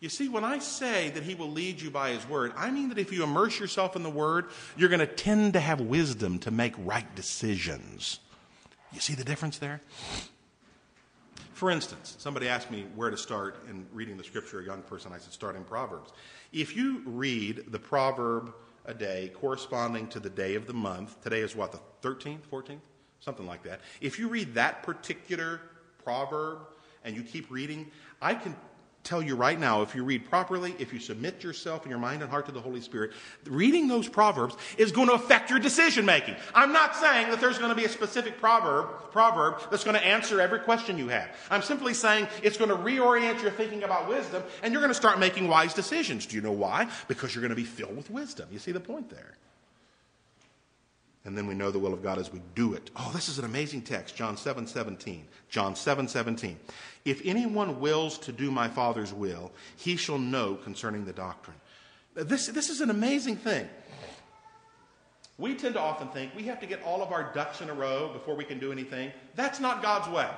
You 0.00 0.08
see, 0.08 0.28
when 0.28 0.44
I 0.44 0.58
say 0.58 1.10
that 1.10 1.22
He 1.22 1.34
will 1.34 1.50
lead 1.50 1.80
you 1.80 1.90
by 1.90 2.10
His 2.10 2.26
Word, 2.26 2.52
I 2.56 2.70
mean 2.70 2.88
that 2.88 2.98
if 2.98 3.12
you 3.12 3.22
immerse 3.22 3.60
yourself 3.60 3.96
in 3.96 4.02
the 4.02 4.10
Word, 4.10 4.46
you're 4.76 4.88
going 4.88 5.00
to 5.00 5.06
tend 5.06 5.52
to 5.52 5.60
have 5.60 5.80
wisdom 5.80 6.38
to 6.40 6.50
make 6.50 6.72
right 6.78 7.14
decisions. 7.14 8.18
You 8.92 9.00
see 9.00 9.14
the 9.14 9.24
difference 9.24 9.58
there? 9.58 9.82
For 11.52 11.70
instance, 11.70 12.16
somebody 12.18 12.48
asked 12.48 12.70
me 12.70 12.86
where 12.94 13.10
to 13.10 13.18
start 13.18 13.62
in 13.68 13.86
reading 13.92 14.16
the 14.16 14.24
Scripture, 14.24 14.60
a 14.60 14.64
young 14.64 14.80
person. 14.80 15.12
I 15.12 15.18
said, 15.18 15.34
start 15.34 15.54
in 15.54 15.64
Proverbs. 15.64 16.12
If 16.50 16.74
you 16.74 17.02
read 17.04 17.64
the 17.70 17.78
proverb 17.78 18.54
a 18.86 18.94
day 18.94 19.30
corresponding 19.34 20.06
to 20.08 20.20
the 20.20 20.30
day 20.30 20.54
of 20.54 20.66
the 20.66 20.72
month, 20.72 21.22
today 21.22 21.40
is 21.40 21.54
what, 21.54 21.72
the 21.72 21.80
13th, 22.00 22.40
14th? 22.50 22.78
Something 23.20 23.46
like 23.46 23.62
that. 23.64 23.80
If 24.00 24.18
you 24.18 24.28
read 24.28 24.54
that 24.54 24.82
particular 24.82 25.60
proverb 26.02 26.60
and 27.04 27.14
you 27.14 27.22
keep 27.22 27.50
reading, 27.50 27.90
I 28.22 28.34
can 28.34 28.56
tell 29.02 29.22
you 29.22 29.34
right 29.34 29.58
now, 29.58 29.82
if 29.82 29.94
you 29.94 30.04
read 30.04 30.28
properly, 30.28 30.74
if 30.78 30.92
you 30.92 31.00
submit 31.00 31.42
yourself 31.42 31.82
and 31.82 31.90
your 31.90 31.98
mind 31.98 32.22
and 32.22 32.30
heart 32.30 32.46
to 32.46 32.52
the 32.52 32.60
Holy 32.60 32.80
Spirit, 32.80 33.12
reading 33.46 33.88
those 33.88 34.08
proverbs 34.08 34.56
is 34.76 34.92
going 34.92 35.08
to 35.08 35.14
affect 35.14 35.50
your 35.50 35.58
decision 35.58 36.04
making. 36.04 36.36
I'm 36.54 36.72
not 36.72 36.94
saying 36.94 37.30
that 37.30 37.40
there's 37.40 37.58
going 37.58 37.70
to 37.70 37.76
be 37.76 37.84
a 37.84 37.88
specific 37.88 38.38
proverb, 38.38 39.10
proverb 39.10 39.62
that's 39.70 39.84
going 39.84 39.96
to 39.96 40.04
answer 40.04 40.40
every 40.40 40.60
question 40.60 40.98
you 40.98 41.08
have. 41.08 41.30
I'm 41.50 41.62
simply 41.62 41.94
saying 41.94 42.28
it's 42.42 42.58
going 42.58 42.70
to 42.70 42.76
reorient 42.76 43.42
your 43.42 43.50
thinking 43.50 43.82
about 43.82 44.08
wisdom 44.08 44.42
and 44.62 44.72
you're 44.72 44.82
going 44.82 44.92
to 44.92 44.94
start 44.94 45.18
making 45.18 45.48
wise 45.48 45.74
decisions. 45.74 46.26
Do 46.26 46.36
you 46.36 46.42
know 46.42 46.52
why? 46.52 46.88
Because 47.08 47.34
you're 47.34 47.42
going 47.42 47.50
to 47.50 47.56
be 47.56 47.64
filled 47.64 47.96
with 47.96 48.10
wisdom. 48.10 48.48
You 48.52 48.58
see 48.58 48.72
the 48.72 48.80
point 48.80 49.10
there? 49.10 49.34
And 51.24 51.36
then 51.36 51.46
we 51.46 51.54
know 51.54 51.70
the 51.70 51.78
will 51.78 51.92
of 51.92 52.02
God 52.02 52.18
as 52.18 52.32
we 52.32 52.40
do 52.54 52.72
it. 52.72 52.90
Oh, 52.96 53.10
this 53.14 53.28
is 53.28 53.38
an 53.38 53.44
amazing 53.44 53.82
text, 53.82 54.16
John 54.16 54.36
7 54.36 54.66
17. 54.66 55.26
John 55.50 55.76
7 55.76 56.08
17. 56.08 56.58
If 57.04 57.20
anyone 57.24 57.78
wills 57.80 58.18
to 58.20 58.32
do 58.32 58.50
my 58.50 58.68
Father's 58.68 59.12
will, 59.12 59.52
he 59.76 59.96
shall 59.96 60.18
know 60.18 60.54
concerning 60.54 61.04
the 61.04 61.12
doctrine. 61.12 61.56
This, 62.14 62.46
this 62.48 62.70
is 62.70 62.80
an 62.80 62.90
amazing 62.90 63.36
thing. 63.36 63.68
We 65.36 65.54
tend 65.54 65.74
to 65.74 65.80
often 65.80 66.08
think 66.08 66.34
we 66.34 66.44
have 66.44 66.60
to 66.60 66.66
get 66.66 66.82
all 66.82 67.02
of 67.02 67.12
our 67.12 67.32
ducks 67.32 67.60
in 67.60 67.70
a 67.70 67.74
row 67.74 68.10
before 68.12 68.34
we 68.34 68.44
can 68.44 68.58
do 68.58 68.72
anything. 68.72 69.10
That's 69.34 69.60
not 69.60 69.82
God's 69.82 70.08
way. 70.08 70.28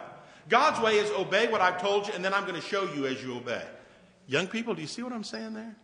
God's 0.48 0.80
way 0.80 0.96
is 0.96 1.10
obey 1.12 1.48
what 1.48 1.60
I've 1.60 1.80
told 1.80 2.06
you, 2.06 2.12
and 2.14 2.24
then 2.24 2.34
I'm 2.34 2.42
going 2.42 2.60
to 2.60 2.66
show 2.66 2.92
you 2.92 3.06
as 3.06 3.22
you 3.22 3.36
obey. 3.36 3.62
Young 4.26 4.46
people, 4.46 4.74
do 4.74 4.80
you 4.80 4.88
see 4.88 5.02
what 5.02 5.12
I'm 5.12 5.24
saying 5.24 5.54
there? 5.54 5.74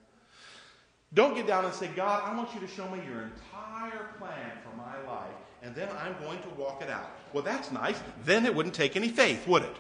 Don't 1.15 1.35
get 1.35 1.47
down 1.47 1.65
and 1.65 1.73
say, 1.73 1.89
God, 1.89 2.23
I 2.25 2.37
want 2.37 2.53
you 2.55 2.61
to 2.61 2.69
show 2.69 2.89
me 2.89 3.01
your 3.07 3.23
entire 3.23 4.09
plan 4.19 4.53
for 4.63 4.77
my 4.77 5.11
life, 5.11 5.31
and 5.63 5.75
then 5.75 5.89
I'm 5.99 6.15
going 6.23 6.41
to 6.43 6.49
walk 6.51 6.83
it 6.83 6.91
out. 6.91 7.11
Well, 7.33 7.43
that's 7.43 7.73
nice. 7.73 7.99
Then 8.25 8.45
it 8.45 8.55
wouldn't 8.55 8.75
take 8.75 8.95
any 8.95 9.09
faith, 9.09 9.47
would 9.49 9.63
it? 9.63 9.77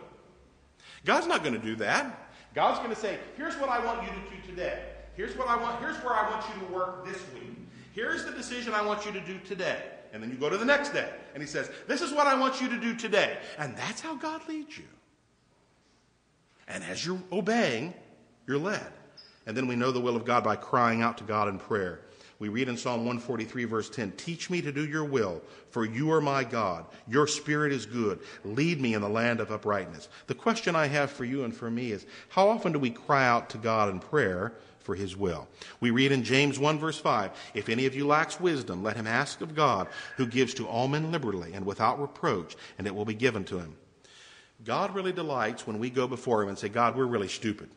God's 1.05 1.27
not 1.27 1.43
going 1.43 1.55
to 1.55 1.61
do 1.61 1.77
that. 1.77 2.31
God's 2.55 2.79
going 2.79 2.91
to 2.91 3.01
say, 3.01 3.19
here's 3.37 3.55
what 3.57 3.69
I 3.69 3.85
want 3.85 4.03
you 4.03 4.09
to 4.09 4.37
do 4.37 4.51
today. 4.51 4.83
Here's 5.17 5.37
what 5.37 5.49
I 5.49 5.57
want, 5.57 5.81
here's 5.81 5.97
where 5.97 6.14
I 6.14 6.31
want 6.31 6.45
you 6.49 6.67
to 6.67 6.73
work 6.73 7.07
this 7.07 7.21
week. 7.35 7.57
Here's 7.93 8.25
the 8.25 8.33
decision 8.33 8.73
I 8.73 8.83
want 8.83 9.05
you 9.05 9.12
to 9.12 9.21
do 9.21 9.38
today. 9.41 9.83
And 10.12 10.23
then 10.23 10.31
you 10.31 10.37
go 10.37 10.49
to 10.49 10.57
the 10.57 10.64
next 10.64 10.91
day. 10.91 11.11
And 11.35 11.43
he 11.43 11.49
says, 11.49 11.71
This 11.87 12.01
is 12.01 12.12
what 12.12 12.27
I 12.27 12.38
want 12.38 12.61
you 12.61 12.69
to 12.69 12.79
do 12.79 12.95
today. 12.95 13.37
And 13.59 13.77
that's 13.77 14.01
how 14.01 14.14
God 14.14 14.49
leads 14.49 14.79
you. 14.79 14.85
And 16.69 16.85
as 16.85 17.05
you're 17.05 17.21
obeying, 17.33 17.95
you're 18.47 18.59
led. 18.59 18.87
And 19.49 19.57
then 19.57 19.67
we 19.67 19.77
know 19.77 19.91
the 19.91 19.99
will 19.99 20.15
of 20.15 20.27
God 20.27 20.45
by 20.45 20.57
crying 20.57 21.01
out 21.01 21.17
to 21.19 21.25
God 21.25 21.49
in 21.49 21.59
prayer. 21.59 22.01
We 22.39 22.51
read 22.51 22.69
in 22.69 22.77
Psalm 22.77 23.07
143, 23.07 23.65
verse 23.65 23.89
10 23.89 24.13
Teach 24.13 24.51
me 24.51 24.61
to 24.61 24.71
do 24.71 24.87
your 24.87 25.07
will, 25.07 25.41
for 25.71 25.87
you 25.87 26.13
are 26.13 26.21
my 26.21 26.45
God. 26.45 26.85
Your 27.09 27.27
spirit 27.27 27.73
is 27.73 27.87
good. 27.87 28.21
Lead 28.45 28.79
me 28.79 28.93
in 28.93 29.01
the 29.01 29.09
land 29.09 29.41
of 29.41 29.51
uprightness. 29.51 30.11
The 30.27 30.35
question 30.35 30.77
I 30.77 30.87
have 30.87 31.11
for 31.11 31.25
you 31.25 31.45
and 31.45 31.57
for 31.57 31.71
me 31.71 31.93
is 31.93 32.05
how 32.29 32.51
often 32.51 32.73
do 32.73 32.79
we 32.79 32.91
cry 32.91 33.27
out 33.27 33.49
to 33.51 33.59
God 33.59 33.89
in 33.89 34.01
prayer 34.01 34.53
for 34.81 34.95
his 34.95 35.17
will? 35.17 35.49
We 35.81 35.93
read 35.93 36.13
in 36.13 36.25
James 36.25 36.59
1, 36.59 36.79
verse 36.79 36.99
5 36.99 37.31
If 37.55 37.71
any 37.71 37.87
of 37.87 37.95
you 37.95 38.07
lacks 38.07 38.39
wisdom, 38.39 38.83
let 38.83 38.97
him 38.97 39.07
ask 39.07 39.41
of 39.41 39.55
God, 39.55 39.89
who 40.19 40.27
gives 40.27 40.53
to 40.55 40.69
all 40.69 40.89
men 40.89 41.11
liberally 41.11 41.55
and 41.55 41.65
without 41.65 41.99
reproach, 41.99 42.55
and 42.77 42.87
it 42.87 42.95
will 42.95 43.07
be 43.07 43.15
given 43.15 43.45
to 43.47 43.59
him. 43.59 43.79
God 44.63 44.95
really 44.95 45.13
delights 45.13 45.67
when 45.67 45.79
we 45.79 45.89
go 45.89 46.07
before 46.07 46.43
him 46.43 46.51
and 46.51 46.59
say, 46.59 46.69
God, 46.69 46.95
we're 46.95 47.07
really 47.07 47.29
stupid. 47.29 47.71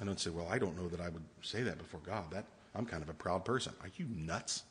I 0.00 0.04
don't 0.04 0.18
say, 0.18 0.30
well, 0.30 0.48
I 0.50 0.58
don't 0.58 0.76
know 0.76 0.88
that 0.88 1.00
I 1.00 1.08
would 1.08 1.22
say 1.42 1.62
that 1.62 1.78
before 1.78 2.00
God. 2.00 2.30
That 2.30 2.46
I'm 2.74 2.86
kind 2.86 3.02
of 3.02 3.08
a 3.08 3.14
proud 3.14 3.44
person. 3.44 3.72
Are 3.82 3.90
you 3.96 4.06
nuts? 4.14 4.62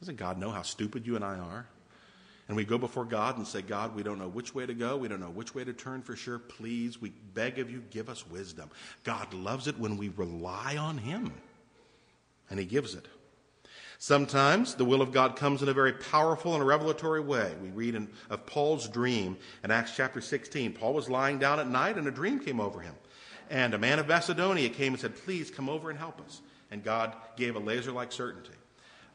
Doesn't 0.00 0.16
God 0.16 0.38
know 0.38 0.50
how 0.50 0.62
stupid 0.62 1.06
you 1.06 1.16
and 1.16 1.24
I 1.24 1.38
are? 1.38 1.66
And 2.48 2.56
we 2.56 2.64
go 2.64 2.76
before 2.76 3.06
God 3.06 3.38
and 3.38 3.46
say, 3.46 3.62
God, 3.62 3.94
we 3.94 4.02
don't 4.02 4.18
know 4.18 4.28
which 4.28 4.54
way 4.54 4.66
to 4.66 4.74
go. 4.74 4.98
We 4.98 5.08
don't 5.08 5.20
know 5.20 5.30
which 5.30 5.54
way 5.54 5.64
to 5.64 5.72
turn 5.72 6.02
for 6.02 6.14
sure. 6.14 6.38
Please, 6.38 7.00
we 7.00 7.10
beg 7.32 7.58
of 7.58 7.70
you, 7.70 7.82
give 7.90 8.10
us 8.10 8.28
wisdom. 8.28 8.70
God 9.02 9.32
loves 9.32 9.66
it 9.66 9.78
when 9.78 9.96
we 9.96 10.10
rely 10.10 10.76
on 10.76 10.98
Him, 10.98 11.32
and 12.50 12.58
He 12.58 12.66
gives 12.66 12.94
it. 12.94 13.08
Sometimes 13.98 14.74
the 14.74 14.84
will 14.84 15.00
of 15.00 15.12
God 15.12 15.36
comes 15.36 15.62
in 15.62 15.70
a 15.70 15.72
very 15.72 15.94
powerful 15.94 16.54
and 16.54 16.66
revelatory 16.66 17.22
way. 17.22 17.54
We 17.62 17.70
read 17.70 17.94
in, 17.94 18.10
of 18.28 18.44
Paul's 18.44 18.88
dream 18.88 19.38
in 19.62 19.70
Acts 19.70 19.96
chapter 19.96 20.20
16. 20.20 20.74
Paul 20.74 20.92
was 20.92 21.08
lying 21.08 21.38
down 21.38 21.60
at 21.60 21.68
night, 21.68 21.96
and 21.96 22.06
a 22.06 22.10
dream 22.10 22.40
came 22.40 22.60
over 22.60 22.80
him. 22.80 22.94
And 23.50 23.74
a 23.74 23.78
man 23.78 23.98
of 23.98 24.06
Macedonia 24.06 24.68
came 24.68 24.94
and 24.94 25.00
said, 25.00 25.16
Please 25.16 25.50
come 25.50 25.68
over 25.68 25.90
and 25.90 25.98
help 25.98 26.20
us 26.20 26.40
and 26.74 26.82
God 26.82 27.14
gave 27.36 27.54
a 27.54 27.60
laser 27.60 27.92
like 27.92 28.10
certainty. 28.10 28.52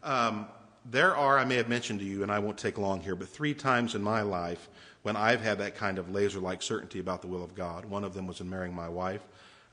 Um, 0.02 0.48
there 0.90 1.16
are, 1.16 1.38
I 1.38 1.44
may 1.44 1.56
have 1.56 1.68
mentioned 1.68 2.00
to 2.00 2.06
you, 2.06 2.24
and 2.24 2.32
I 2.32 2.40
won't 2.40 2.58
take 2.58 2.78
long 2.78 3.02
here, 3.02 3.16
but 3.16 3.28
three 3.28 3.54
times 3.54 3.96
in 3.96 4.02
my 4.02 4.22
life 4.22 4.70
when 5.02 5.18
I've 5.18 5.42
had 5.42 5.60
that 5.60 5.76
kind 5.76 5.98
of 5.98 6.10
laser 6.10 6.40
like 6.40 6.62
certainty 6.62 7.00
about 7.00 7.22
the 7.22 7.28
will 7.28 7.44
of 7.44 7.56
God. 7.56 7.84
One 7.86 8.06
of 8.06 8.14
them 8.14 8.28
was 8.28 8.40
in 8.40 8.50
marrying 8.50 8.74
my 8.74 8.88
wife, 8.88 9.22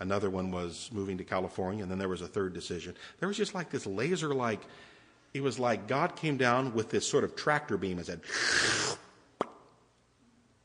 another 0.01 0.31
one 0.31 0.51
was 0.51 0.91
moving 0.93 1.17
to 1.19 1.25
California, 1.25 1.83
and 1.83 1.91
then 1.91 1.99
there 1.99 2.09
was 2.09 2.23
a 2.23 2.27
third 2.27 2.55
decision. 2.55 2.97
There 3.21 3.29
was 3.29 3.37
just 3.37 3.55
like 3.55 3.71
this 3.71 3.87
laser 3.87 4.35
like, 4.35 4.61
it 5.33 5.43
was 5.43 5.61
like 5.61 5.87
God 5.87 6.17
came 6.17 6.37
down 6.37 6.75
with 6.75 6.91
this 6.91 7.07
sort 7.07 7.23
of 7.23 7.37
tractor 7.37 7.77
beam 7.77 7.99
and 7.99 8.07
said, 8.07 8.21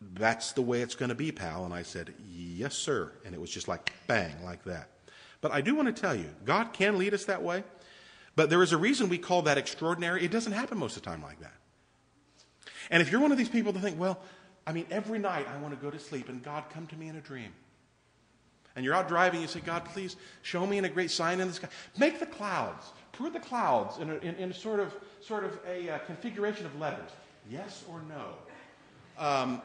That's 0.02 0.54
the 0.54 0.62
way 0.62 0.82
it's 0.82 0.96
going 0.96 1.10
to 1.10 1.16
be, 1.16 1.32
pal. 1.32 1.66
And 1.66 1.74
I 1.74 1.84
said, 1.84 2.14
Yes, 2.28 2.76
sir. 2.76 3.12
And 3.24 3.36
it 3.36 3.42
was 3.42 3.50
just 3.50 3.68
like 3.68 3.94
bang, 4.08 4.34
like 4.44 4.64
that. 4.66 4.90
But 5.42 5.52
I 5.52 5.62
do 5.62 5.76
want 5.76 5.94
to 5.94 6.02
tell 6.02 6.16
you, 6.16 6.30
God 6.46 6.74
can 6.74 6.98
lead 6.98 7.14
us 7.14 7.26
that 7.26 7.42
way. 7.42 7.64
But 8.36 8.50
there 8.50 8.64
is 8.64 8.72
a 8.72 8.78
reason 8.78 9.10
we 9.10 9.18
call 9.18 9.42
that 9.44 9.58
extraordinary. 9.58 10.24
It 10.24 10.32
doesn't 10.32 10.54
happen 10.54 10.78
most 10.78 10.96
of 10.96 11.04
the 11.04 11.10
time 11.10 11.22
like 11.22 11.40
that. 11.42 11.54
And 12.90 13.02
if 13.02 13.12
you're 13.12 13.22
one 13.22 13.32
of 13.32 13.38
these 13.38 13.50
people 13.50 13.74
that 13.74 13.80
think, 13.80 14.00
well, 14.00 14.20
I 14.66 14.72
mean, 14.74 14.86
every 14.90 15.20
night 15.20 15.48
I 15.48 15.58
want 15.58 15.74
to 15.78 15.84
go 15.84 15.90
to 15.90 16.00
sleep 16.00 16.30
and 16.30 16.42
God 16.42 16.66
come 16.72 16.88
to 16.88 16.96
me 16.96 17.08
in 17.08 17.16
a 17.16 17.22
dream. 17.22 17.52
And 18.76 18.86
you're 18.86 18.94
out 18.94 19.08
driving, 19.08 19.42
you 19.42 19.48
say, 19.48 19.60
God, 19.60 19.84
please 19.86 20.16
show 20.44 20.66
me 20.66 20.78
in 20.78 20.86
a 20.86 20.90
great 20.90 21.12
sign 21.12 21.42
in 21.42 21.48
the 21.48 21.54
sky. 21.54 21.68
Make 21.98 22.20
the 22.20 22.26
clouds, 22.26 22.92
put 23.12 23.34
the 23.34 23.40
clouds 23.40 23.98
in 23.98 24.10
a, 24.10 24.16
in, 24.18 24.36
in 24.36 24.52
a 24.52 24.54
sort 24.54 24.80
of, 24.80 24.94
sort 25.20 25.44
of 25.44 25.60
a 25.68 25.90
uh, 25.90 25.98
configuration 26.00 26.66
of 26.66 26.80
letters. 26.80 27.10
Yes 27.50 27.84
or 27.92 28.02
no? 28.08 28.36
Um, 29.18 29.62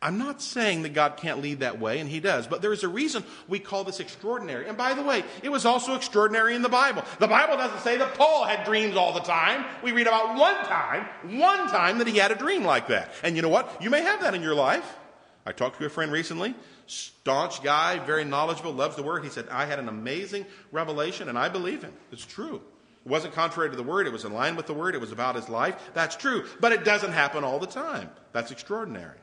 I'm 0.00 0.16
not 0.16 0.40
saying 0.40 0.82
that 0.82 0.94
God 0.94 1.16
can't 1.16 1.42
lead 1.42 1.58
that 1.60 1.80
way, 1.80 1.98
and 1.98 2.08
He 2.08 2.20
does, 2.20 2.46
but 2.46 2.62
there 2.62 2.72
is 2.72 2.84
a 2.84 2.88
reason 2.88 3.24
we 3.48 3.58
call 3.58 3.82
this 3.82 3.98
extraordinary. 3.98 4.68
And 4.68 4.78
by 4.78 4.94
the 4.94 5.02
way, 5.02 5.24
it 5.42 5.48
was 5.48 5.66
also 5.66 5.96
extraordinary 5.96 6.54
in 6.54 6.62
the 6.62 6.68
Bible. 6.68 7.02
The 7.18 7.26
Bible 7.26 7.56
doesn't 7.56 7.80
say 7.80 7.96
that 7.96 8.14
Paul 8.14 8.44
had 8.44 8.64
dreams 8.64 8.96
all 8.96 9.12
the 9.12 9.20
time. 9.20 9.64
We 9.82 9.90
read 9.90 10.06
about 10.06 10.38
one 10.38 10.54
time, 10.66 11.08
one 11.40 11.68
time 11.68 11.98
that 11.98 12.06
he 12.06 12.16
had 12.16 12.30
a 12.30 12.36
dream 12.36 12.64
like 12.64 12.86
that. 12.88 13.12
And 13.24 13.34
you 13.34 13.42
know 13.42 13.48
what? 13.48 13.82
You 13.82 13.90
may 13.90 14.02
have 14.02 14.20
that 14.20 14.36
in 14.36 14.42
your 14.42 14.54
life. 14.54 14.96
I 15.44 15.50
talked 15.50 15.78
to 15.80 15.86
a 15.86 15.88
friend 15.88 16.12
recently, 16.12 16.54
staunch 16.86 17.62
guy, 17.64 17.98
very 17.98 18.24
knowledgeable, 18.24 18.72
loves 18.72 18.94
the 18.94 19.02
Word. 19.02 19.24
He 19.24 19.30
said, 19.30 19.48
I 19.50 19.64
had 19.64 19.80
an 19.80 19.88
amazing 19.88 20.46
revelation, 20.70 21.28
and 21.28 21.36
I 21.36 21.48
believe 21.48 21.82
him. 21.82 21.92
It's 22.12 22.24
true. 22.24 22.56
It 23.04 23.08
wasn't 23.08 23.34
contrary 23.34 23.70
to 23.70 23.76
the 23.76 23.82
Word, 23.82 24.06
it 24.06 24.12
was 24.12 24.24
in 24.24 24.32
line 24.32 24.54
with 24.54 24.66
the 24.66 24.74
Word, 24.74 24.94
it 24.94 25.00
was 25.00 25.10
about 25.10 25.34
his 25.34 25.48
life. 25.48 25.74
That's 25.92 26.14
true. 26.14 26.44
But 26.60 26.70
it 26.70 26.84
doesn't 26.84 27.12
happen 27.12 27.42
all 27.42 27.58
the 27.58 27.66
time. 27.66 28.10
That's 28.32 28.52
extraordinary. 28.52 29.16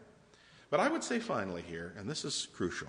But 0.69 0.79
I 0.79 0.87
would 0.89 1.03
say 1.03 1.19
finally 1.19 1.61
here, 1.61 1.93
and 1.97 2.09
this 2.09 2.25
is 2.25 2.47
crucial, 2.53 2.87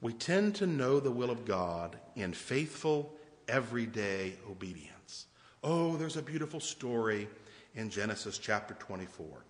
we 0.00 0.12
tend 0.12 0.54
to 0.56 0.66
know 0.66 0.98
the 0.98 1.10
will 1.10 1.30
of 1.30 1.44
God 1.44 1.96
in 2.16 2.32
faithful, 2.32 3.12
everyday 3.48 4.34
obedience. 4.48 5.26
Oh, 5.62 5.96
there's 5.96 6.16
a 6.16 6.22
beautiful 6.22 6.60
story 6.60 7.28
in 7.74 7.90
Genesis 7.90 8.38
chapter 8.38 8.74
24. 8.74 9.44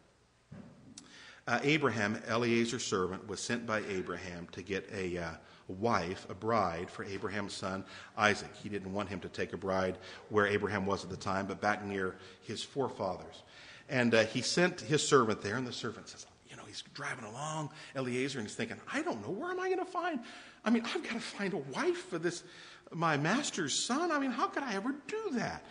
Uh, 1.47 1.59
Abraham, 1.63 2.21
Eliezer's 2.29 2.85
servant, 2.85 3.27
was 3.29 3.41
sent 3.41 3.67
by 3.67 3.83
Abraham 3.89 4.47
to 4.53 4.63
get 4.63 4.89
a 4.93 5.19
uh, 5.19 5.31
wife, 5.69 6.27
a 6.29 6.35
bride, 6.35 6.91
for 6.91 7.05
Abraham's 7.05 7.55
son 7.55 7.85
Isaac. 8.17 8.51
He 8.63 8.69
didn't 8.69 8.93
want 8.93 9.09
him 9.09 9.21
to 9.21 9.29
take 9.29 9.53
a 9.53 9.57
bride 9.57 9.99
where 10.29 10.47
Abraham 10.47 10.87
was 10.87 11.05
at 11.05 11.11
the 11.11 11.17
time, 11.17 11.47
but 11.47 11.61
back 11.61 11.85
near 11.85 12.17
his 12.43 12.63
forefathers. 12.63 13.43
And 13.89 14.15
uh, 14.15 14.25
he 14.25 14.43
sent 14.43 14.81
his 14.81 15.07
servant 15.07 15.43
there, 15.43 15.57
and 15.57 15.67
the 15.67 15.73
servant 15.73 16.09
says, 16.09 16.27
he's 16.71 16.83
driving 16.95 17.25
along, 17.25 17.71
Eliezer, 17.97 18.39
and 18.39 18.49
he's 18.49 18.57
thinking, 18.57 18.77
I 18.93 19.03
don't 19.03 19.21
know, 19.27 19.33
where 19.33 19.51
am 19.51 19.61
I 19.61 19.67
going 19.67 19.81
to 19.81 19.85
find? 19.85 20.21
I 20.65 20.71
mean, 20.71 20.85
I've 20.87 21.03
got 21.03 21.15
to 21.15 21.21
find 21.21 21.53
a 21.53 21.59
wife 21.59 22.09
for 22.09 22.19
this, 22.19 22.43
my 22.93 23.17
master's 23.17 23.75
son. 23.75 24.11
I 24.11 24.19
mean, 24.19 24.31
how 24.31 24.47
could 24.47 24.63
I 24.63 24.75
ever 24.75 24.95
do 25.09 25.31
that? 25.33 25.65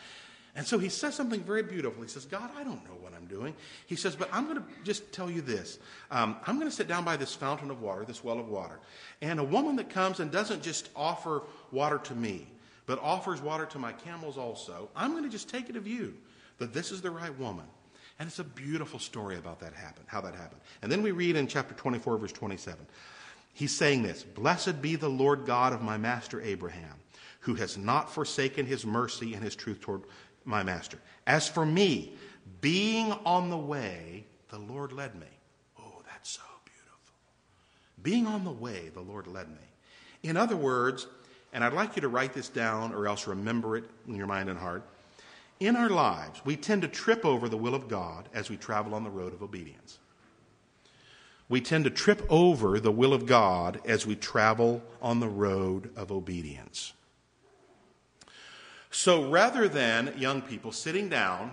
And 0.55 0.67
so 0.67 0.77
he 0.77 0.89
says 0.89 1.15
something 1.15 1.41
very 1.41 1.63
beautiful. 1.63 2.03
He 2.03 2.09
says, 2.09 2.25
God, 2.25 2.49
I 2.57 2.63
don't 2.63 2.83
know 2.83 2.97
what 2.99 3.13
I'm 3.13 3.27
doing. 3.27 3.53
He 3.85 3.95
says, 3.95 4.15
but 4.15 4.29
I'm 4.33 4.45
going 4.45 4.57
to 4.57 4.63
just 4.83 5.11
tell 5.13 5.29
you 5.29 5.41
this. 5.41 5.79
Um, 6.11 6.35
I'm 6.45 6.57
going 6.57 6.69
to 6.69 6.75
sit 6.75 6.87
down 6.87 7.05
by 7.05 7.15
this 7.15 7.33
fountain 7.33 7.71
of 7.71 7.81
water, 7.81 8.03
this 8.03 8.23
well 8.23 8.39
of 8.39 8.49
water. 8.49 8.79
And 9.21 9.39
a 9.39 9.43
woman 9.43 9.75
that 9.77 9.89
comes 9.89 10.19
and 10.19 10.31
doesn't 10.31 10.61
just 10.61 10.89
offer 10.95 11.43
water 11.71 11.99
to 11.99 12.15
me, 12.15 12.47
but 12.87 12.99
offers 12.99 13.41
water 13.41 13.65
to 13.67 13.79
my 13.79 13.93
camels 13.93 14.37
also, 14.37 14.89
I'm 14.95 15.11
going 15.11 15.23
to 15.23 15.29
just 15.29 15.49
take 15.49 15.69
it 15.69 15.75
of 15.75 15.87
you 15.87 16.15
that 16.57 16.73
this 16.73 16.91
is 16.91 17.01
the 17.01 17.11
right 17.11 17.37
woman. 17.39 17.65
And 18.19 18.27
it's 18.27 18.39
a 18.39 18.43
beautiful 18.43 18.99
story 18.99 19.37
about 19.37 19.61
that 19.61 19.73
happen, 19.73 20.03
how 20.05 20.19
that 20.21 20.35
happened. 20.35 20.59
And 20.81 20.91
then 20.91 21.01
we 21.01 21.11
read 21.11 21.37
in 21.37 21.47
chapter 21.47 21.73
24, 21.73 22.17
verse 22.17 22.33
27. 22.33 22.85
He's 23.53 23.75
saying 23.75 24.03
this 24.03 24.23
Blessed 24.23 24.81
be 24.81 24.97
the 24.97 25.09
Lord 25.09 25.45
God 25.45 25.71
of 25.71 25.81
my 25.81 25.97
master 25.97 26.41
Abraham, 26.41 26.95
who 27.39 27.55
has 27.55 27.77
not 27.77 28.13
forsaken 28.13 28.65
his 28.65 28.85
mercy 28.85 29.33
and 29.33 29.43
his 29.43 29.55
truth 29.55 29.79
toward 29.79 30.03
my 30.43 30.63
master. 30.63 30.99
As 31.25 31.47
for 31.47 31.65
me, 31.65 32.13
being 32.59 33.13
on 33.25 33.49
the 33.49 33.57
way, 33.57 34.25
the 34.49 34.59
Lord 34.59 34.91
led 34.91 35.15
me. 35.15 35.27
Oh, 35.79 36.01
that's 36.11 36.29
so 36.29 36.41
beautiful. 36.65 37.15
Being 38.03 38.27
on 38.27 38.43
the 38.43 38.51
way, 38.51 38.89
the 38.93 39.01
Lord 39.01 39.27
led 39.27 39.47
me. 39.47 39.55
In 40.23 40.35
other 40.35 40.57
words, 40.57 41.07
and 41.53 41.63
I'd 41.63 41.73
like 41.73 41.95
you 41.95 42.01
to 42.01 42.09
write 42.09 42.33
this 42.33 42.49
down 42.49 42.93
or 42.93 43.07
else 43.07 43.27
remember 43.27 43.77
it 43.77 43.85
in 44.07 44.15
your 44.15 44.27
mind 44.27 44.49
and 44.49 44.59
heart 44.59 44.83
in 45.59 45.75
our 45.75 45.89
lives, 45.89 46.41
we 46.45 46.55
tend 46.55 46.81
to 46.83 46.87
trip 46.87 47.25
over 47.25 47.49
the 47.49 47.57
will 47.57 47.75
of 47.75 47.87
God 47.87 48.29
as 48.33 48.49
we 48.49 48.57
travel 48.57 48.95
on 48.95 49.03
the 49.03 49.09
road 49.09 49.33
of 49.33 49.43
obedience. 49.43 49.99
We 51.49 51.61
tend 51.61 51.83
to 51.85 51.89
trip 51.89 52.25
over 52.29 52.79
the 52.79 52.91
will 52.91 53.13
of 53.13 53.25
God 53.25 53.81
as 53.85 54.05
we 54.05 54.15
travel 54.15 54.83
on 55.01 55.19
the 55.19 55.27
road 55.27 55.91
of 55.95 56.11
obedience. 56.11 56.93
So 58.91 59.29
rather 59.29 59.67
than 59.67 60.13
young 60.17 60.41
people 60.41 60.71
sitting 60.71 61.09
down 61.09 61.51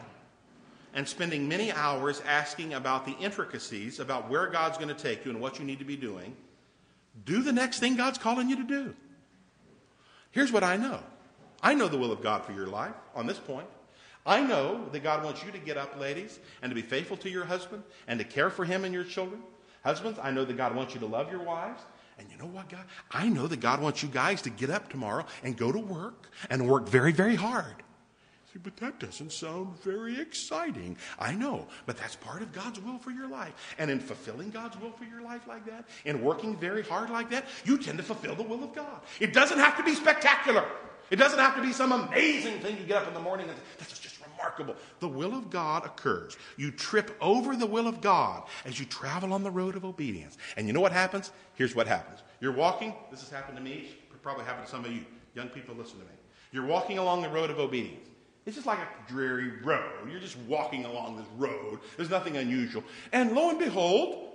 and 0.94 1.08
spending 1.08 1.48
many 1.48 1.72
hours 1.72 2.22
asking 2.26 2.74
about 2.74 3.06
the 3.06 3.12
intricacies 3.12 3.98
about 3.98 4.30
where 4.30 4.46
God's 4.48 4.78
going 4.78 4.94
to 4.94 4.94
take 4.94 5.24
you 5.24 5.30
and 5.30 5.40
what 5.40 5.58
you 5.58 5.64
need 5.64 5.78
to 5.78 5.84
be 5.84 5.96
doing, 5.96 6.36
do 7.24 7.42
the 7.42 7.52
next 7.52 7.80
thing 7.80 7.96
God's 7.96 8.18
calling 8.18 8.48
you 8.48 8.56
to 8.56 8.64
do. 8.64 8.94
Here's 10.30 10.52
what 10.52 10.62
I 10.62 10.76
know 10.76 11.02
I 11.62 11.74
know 11.74 11.88
the 11.88 11.98
will 11.98 12.12
of 12.12 12.22
God 12.22 12.44
for 12.44 12.52
your 12.52 12.66
life 12.66 12.94
on 13.14 13.26
this 13.26 13.38
point. 13.38 13.66
I 14.26 14.40
know 14.40 14.84
that 14.90 15.04
God 15.04 15.24
wants 15.24 15.44
you 15.44 15.52
to 15.52 15.58
get 15.58 15.76
up, 15.76 15.98
ladies, 15.98 16.40
and 16.60 16.70
to 16.70 16.74
be 16.74 16.82
faithful 16.82 17.16
to 17.18 17.30
your 17.30 17.44
husband 17.44 17.84
and 18.08 18.18
to 18.18 18.24
care 18.24 18.50
for 18.50 18.64
him 18.64 18.84
and 18.84 18.92
your 18.92 19.04
children. 19.04 19.40
Husbands, 19.84 20.18
I 20.20 20.32
know 20.32 20.44
that 20.44 20.56
God 20.56 20.74
wants 20.74 20.94
you 20.94 21.00
to 21.00 21.06
love 21.06 21.30
your 21.30 21.42
wives. 21.42 21.80
And 22.18 22.28
you 22.30 22.36
know 22.38 22.46
what, 22.46 22.68
God? 22.68 22.84
I 23.10 23.28
know 23.28 23.46
that 23.46 23.60
God 23.60 23.80
wants 23.80 24.02
you 24.02 24.08
guys 24.08 24.42
to 24.42 24.50
get 24.50 24.70
up 24.70 24.88
tomorrow 24.88 25.24
and 25.44 25.56
go 25.56 25.70
to 25.70 25.78
work 25.78 26.28
and 26.50 26.68
work 26.68 26.88
very, 26.88 27.12
very 27.12 27.36
hard. 27.36 27.84
See, 28.52 28.58
but 28.58 28.76
that 28.78 28.98
doesn't 28.98 29.32
sound 29.32 29.78
very 29.82 30.18
exciting. 30.18 30.96
I 31.18 31.32
know, 31.34 31.68
but 31.84 31.96
that's 31.96 32.16
part 32.16 32.42
of 32.42 32.52
God's 32.52 32.80
will 32.80 32.98
for 32.98 33.10
your 33.10 33.28
life. 33.28 33.52
And 33.78 33.90
in 33.90 34.00
fulfilling 34.00 34.50
God's 34.50 34.80
will 34.80 34.92
for 34.92 35.04
your 35.04 35.20
life 35.20 35.46
like 35.46 35.66
that, 35.66 35.86
in 36.04 36.22
working 36.22 36.56
very 36.56 36.82
hard 36.82 37.10
like 37.10 37.30
that, 37.30 37.44
you 37.64 37.76
tend 37.78 37.98
to 37.98 38.04
fulfill 38.04 38.34
the 38.34 38.42
will 38.42 38.64
of 38.64 38.74
God. 38.74 39.02
It 39.20 39.32
doesn't 39.32 39.58
have 39.58 39.76
to 39.76 39.84
be 39.84 39.94
spectacular. 39.94 40.64
It 41.10 41.16
doesn't 41.16 41.38
have 41.38 41.54
to 41.56 41.62
be 41.62 41.72
some 41.72 41.92
amazing 41.92 42.60
thing 42.60 42.78
you 42.78 42.84
get 42.84 43.02
up 43.02 43.08
in 43.08 43.14
the 43.14 43.20
morning 43.20 43.48
and 43.48 43.56
that's 43.78 43.98
just 43.98 44.15
remarkable. 44.46 44.76
The 45.00 45.08
will 45.08 45.34
of 45.34 45.50
God 45.50 45.84
occurs. 45.84 46.36
You 46.56 46.70
trip 46.70 47.16
over 47.20 47.56
the 47.56 47.66
will 47.66 47.88
of 47.88 48.00
God 48.00 48.44
as 48.64 48.78
you 48.78 48.86
travel 48.86 49.32
on 49.32 49.42
the 49.42 49.50
road 49.50 49.76
of 49.76 49.84
obedience. 49.84 50.38
And 50.56 50.66
you 50.66 50.72
know 50.72 50.80
what 50.80 50.92
happens? 50.92 51.32
Here's 51.54 51.74
what 51.74 51.86
happens. 51.86 52.20
You're 52.40 52.52
walking. 52.52 52.94
This 53.10 53.20
has 53.20 53.30
happened 53.30 53.56
to 53.56 53.62
me. 53.62 53.88
It 54.10 54.22
probably 54.22 54.44
happened 54.44 54.66
to 54.66 54.70
some 54.70 54.84
of 54.84 54.92
you. 54.92 55.04
Young 55.34 55.48
people, 55.48 55.74
listen 55.74 55.98
to 55.98 56.04
me. 56.04 56.10
You're 56.52 56.66
walking 56.66 56.98
along 56.98 57.22
the 57.22 57.28
road 57.28 57.50
of 57.50 57.58
obedience. 57.58 58.08
It's 58.46 58.54
just 58.54 58.66
like 58.66 58.78
a 58.78 59.12
dreary 59.12 59.60
road. 59.62 60.08
You're 60.08 60.20
just 60.20 60.38
walking 60.46 60.84
along 60.84 61.16
this 61.16 61.26
road. 61.36 61.80
There's 61.96 62.10
nothing 62.10 62.36
unusual. 62.36 62.84
And 63.12 63.32
lo 63.32 63.50
and 63.50 63.58
behold, 63.58 64.28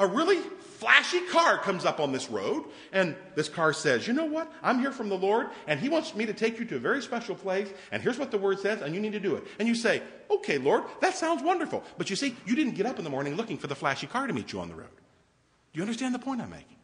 a 0.00 0.06
really 0.06 0.38
flashy 0.80 1.20
car 1.26 1.58
comes 1.58 1.84
up 1.84 2.00
on 2.00 2.10
this 2.10 2.30
road, 2.30 2.64
and 2.90 3.14
this 3.36 3.48
car 3.48 3.72
says, 3.72 4.08
You 4.08 4.14
know 4.14 4.24
what? 4.24 4.50
I'm 4.62 4.80
here 4.80 4.90
from 4.90 5.10
the 5.10 5.18
Lord, 5.18 5.48
and 5.66 5.78
He 5.78 5.88
wants 5.88 6.14
me 6.14 6.26
to 6.26 6.32
take 6.32 6.58
you 6.58 6.64
to 6.64 6.76
a 6.76 6.80
very 6.80 7.02
special 7.02 7.34
place, 7.34 7.68
and 7.92 8.02
here's 8.02 8.18
what 8.18 8.30
the 8.30 8.38
word 8.38 8.58
says, 8.58 8.80
and 8.80 8.94
you 8.94 9.00
need 9.00 9.12
to 9.12 9.20
do 9.20 9.36
it. 9.36 9.46
And 9.58 9.68
you 9.68 9.74
say, 9.74 10.02
Okay, 10.30 10.58
Lord, 10.58 10.84
that 11.00 11.16
sounds 11.16 11.42
wonderful. 11.42 11.84
But 11.98 12.08
you 12.08 12.16
see, 12.16 12.34
you 12.46 12.56
didn't 12.56 12.74
get 12.74 12.86
up 12.86 12.98
in 12.98 13.04
the 13.04 13.10
morning 13.10 13.34
looking 13.34 13.58
for 13.58 13.66
the 13.66 13.74
flashy 13.74 14.06
car 14.06 14.26
to 14.26 14.32
meet 14.32 14.52
you 14.52 14.60
on 14.60 14.68
the 14.68 14.74
road. 14.74 14.88
Do 15.72 15.78
you 15.78 15.82
understand 15.82 16.14
the 16.14 16.18
point 16.18 16.40
I'm 16.40 16.50
making? 16.50 16.79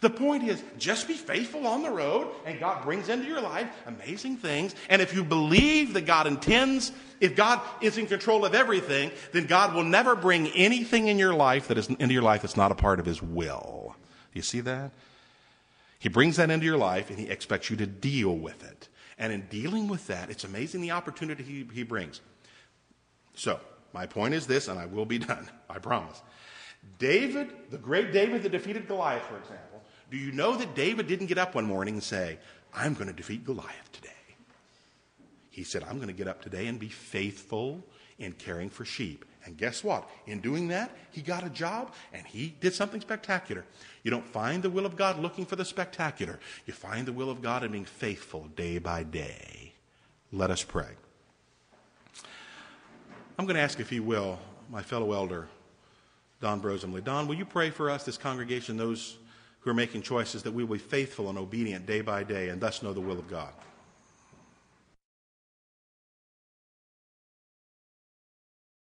The 0.00 0.10
point 0.10 0.44
is 0.44 0.62
just 0.78 1.08
be 1.08 1.14
faithful 1.14 1.66
on 1.66 1.82
the 1.82 1.90
road, 1.90 2.28
and 2.46 2.60
God 2.60 2.84
brings 2.84 3.08
into 3.08 3.26
your 3.26 3.40
life 3.40 3.68
amazing 3.86 4.36
things. 4.36 4.74
And 4.88 5.02
if 5.02 5.14
you 5.14 5.24
believe 5.24 5.94
that 5.94 6.06
God 6.06 6.26
intends, 6.26 6.92
if 7.20 7.34
God 7.34 7.60
is 7.80 7.98
in 7.98 8.06
control 8.06 8.44
of 8.44 8.54
everything, 8.54 9.10
then 9.32 9.46
God 9.46 9.74
will 9.74 9.84
never 9.84 10.14
bring 10.14 10.48
anything 10.48 11.08
in 11.08 11.18
your 11.18 11.34
life 11.34 11.68
that 11.68 11.78
is 11.78 11.88
into 11.88 12.14
your 12.14 12.22
life 12.22 12.42
that's 12.42 12.56
not 12.56 12.70
a 12.70 12.76
part 12.76 13.00
of 13.00 13.06
His 13.06 13.22
will. 13.22 13.96
Do 14.32 14.38
you 14.38 14.42
see 14.42 14.60
that? 14.60 14.92
He 15.98 16.08
brings 16.08 16.36
that 16.36 16.50
into 16.50 16.64
your 16.64 16.78
life, 16.78 17.10
and 17.10 17.18
He 17.18 17.26
expects 17.26 17.70
you 17.70 17.76
to 17.76 17.86
deal 17.86 18.36
with 18.36 18.64
it. 18.64 18.88
And 19.18 19.32
in 19.32 19.46
dealing 19.50 19.88
with 19.88 20.06
that, 20.06 20.30
it's 20.30 20.44
amazing 20.44 20.80
the 20.80 20.92
opportunity 20.92 21.42
He, 21.42 21.68
he 21.74 21.82
brings. 21.82 22.20
So, 23.34 23.58
my 23.92 24.06
point 24.06 24.34
is 24.34 24.46
this, 24.46 24.68
and 24.68 24.78
I 24.78 24.86
will 24.86 25.06
be 25.06 25.18
done, 25.18 25.48
I 25.68 25.78
promise. 25.78 26.22
David, 26.98 27.50
the 27.70 27.78
great 27.78 28.12
David 28.12 28.42
that 28.42 28.52
defeated 28.52 28.88
Goliath, 28.88 29.24
for 29.24 29.38
example, 29.38 29.82
do 30.10 30.16
you 30.16 30.32
know 30.32 30.56
that 30.56 30.74
David 30.74 31.06
didn't 31.06 31.26
get 31.26 31.38
up 31.38 31.54
one 31.54 31.64
morning 31.64 31.94
and 31.94 32.02
say, 32.02 32.38
I'm 32.74 32.94
going 32.94 33.08
to 33.08 33.12
defeat 33.12 33.44
Goliath 33.44 33.92
today? 33.92 34.08
He 35.50 35.64
said, 35.64 35.82
I'm 35.84 35.96
going 35.96 36.08
to 36.08 36.14
get 36.14 36.28
up 36.28 36.40
today 36.40 36.66
and 36.66 36.78
be 36.78 36.88
faithful 36.88 37.84
in 38.18 38.32
caring 38.32 38.70
for 38.70 38.84
sheep. 38.84 39.24
And 39.44 39.56
guess 39.56 39.82
what? 39.82 40.08
In 40.26 40.40
doing 40.40 40.68
that, 40.68 40.90
he 41.10 41.22
got 41.22 41.44
a 41.44 41.50
job 41.50 41.92
and 42.12 42.26
he 42.26 42.54
did 42.60 42.74
something 42.74 43.00
spectacular. 43.00 43.64
You 44.02 44.10
don't 44.10 44.26
find 44.26 44.62
the 44.62 44.70
will 44.70 44.86
of 44.86 44.96
God 44.96 45.18
looking 45.18 45.46
for 45.46 45.56
the 45.56 45.64
spectacular, 45.64 46.38
you 46.66 46.72
find 46.72 47.06
the 47.06 47.12
will 47.12 47.30
of 47.30 47.42
God 47.42 47.64
in 47.64 47.72
being 47.72 47.84
faithful 47.84 48.48
day 48.56 48.78
by 48.78 49.02
day. 49.02 49.72
Let 50.32 50.50
us 50.50 50.62
pray. 50.62 50.90
I'm 53.38 53.46
going 53.46 53.56
to 53.56 53.62
ask, 53.62 53.80
if 53.80 53.92
you 53.92 54.02
will, 54.02 54.38
my 54.68 54.82
fellow 54.82 55.12
elder, 55.12 55.48
Don 56.40 56.60
Brosemley. 56.60 57.02
Don, 57.02 57.26
will 57.26 57.34
you 57.34 57.44
pray 57.44 57.70
for 57.70 57.90
us, 57.90 58.04
this 58.04 58.16
congregation, 58.16 58.76
those 58.76 59.16
who 59.60 59.70
are 59.70 59.74
making 59.74 60.02
choices, 60.02 60.42
that 60.44 60.52
we 60.52 60.62
will 60.64 60.76
be 60.76 60.82
faithful 60.82 61.28
and 61.28 61.38
obedient 61.38 61.86
day 61.86 62.00
by 62.00 62.22
day 62.22 62.50
and 62.50 62.60
thus 62.60 62.82
know 62.82 62.92
the 62.92 63.00
will 63.00 63.18
of 63.18 63.28
God? 63.28 63.52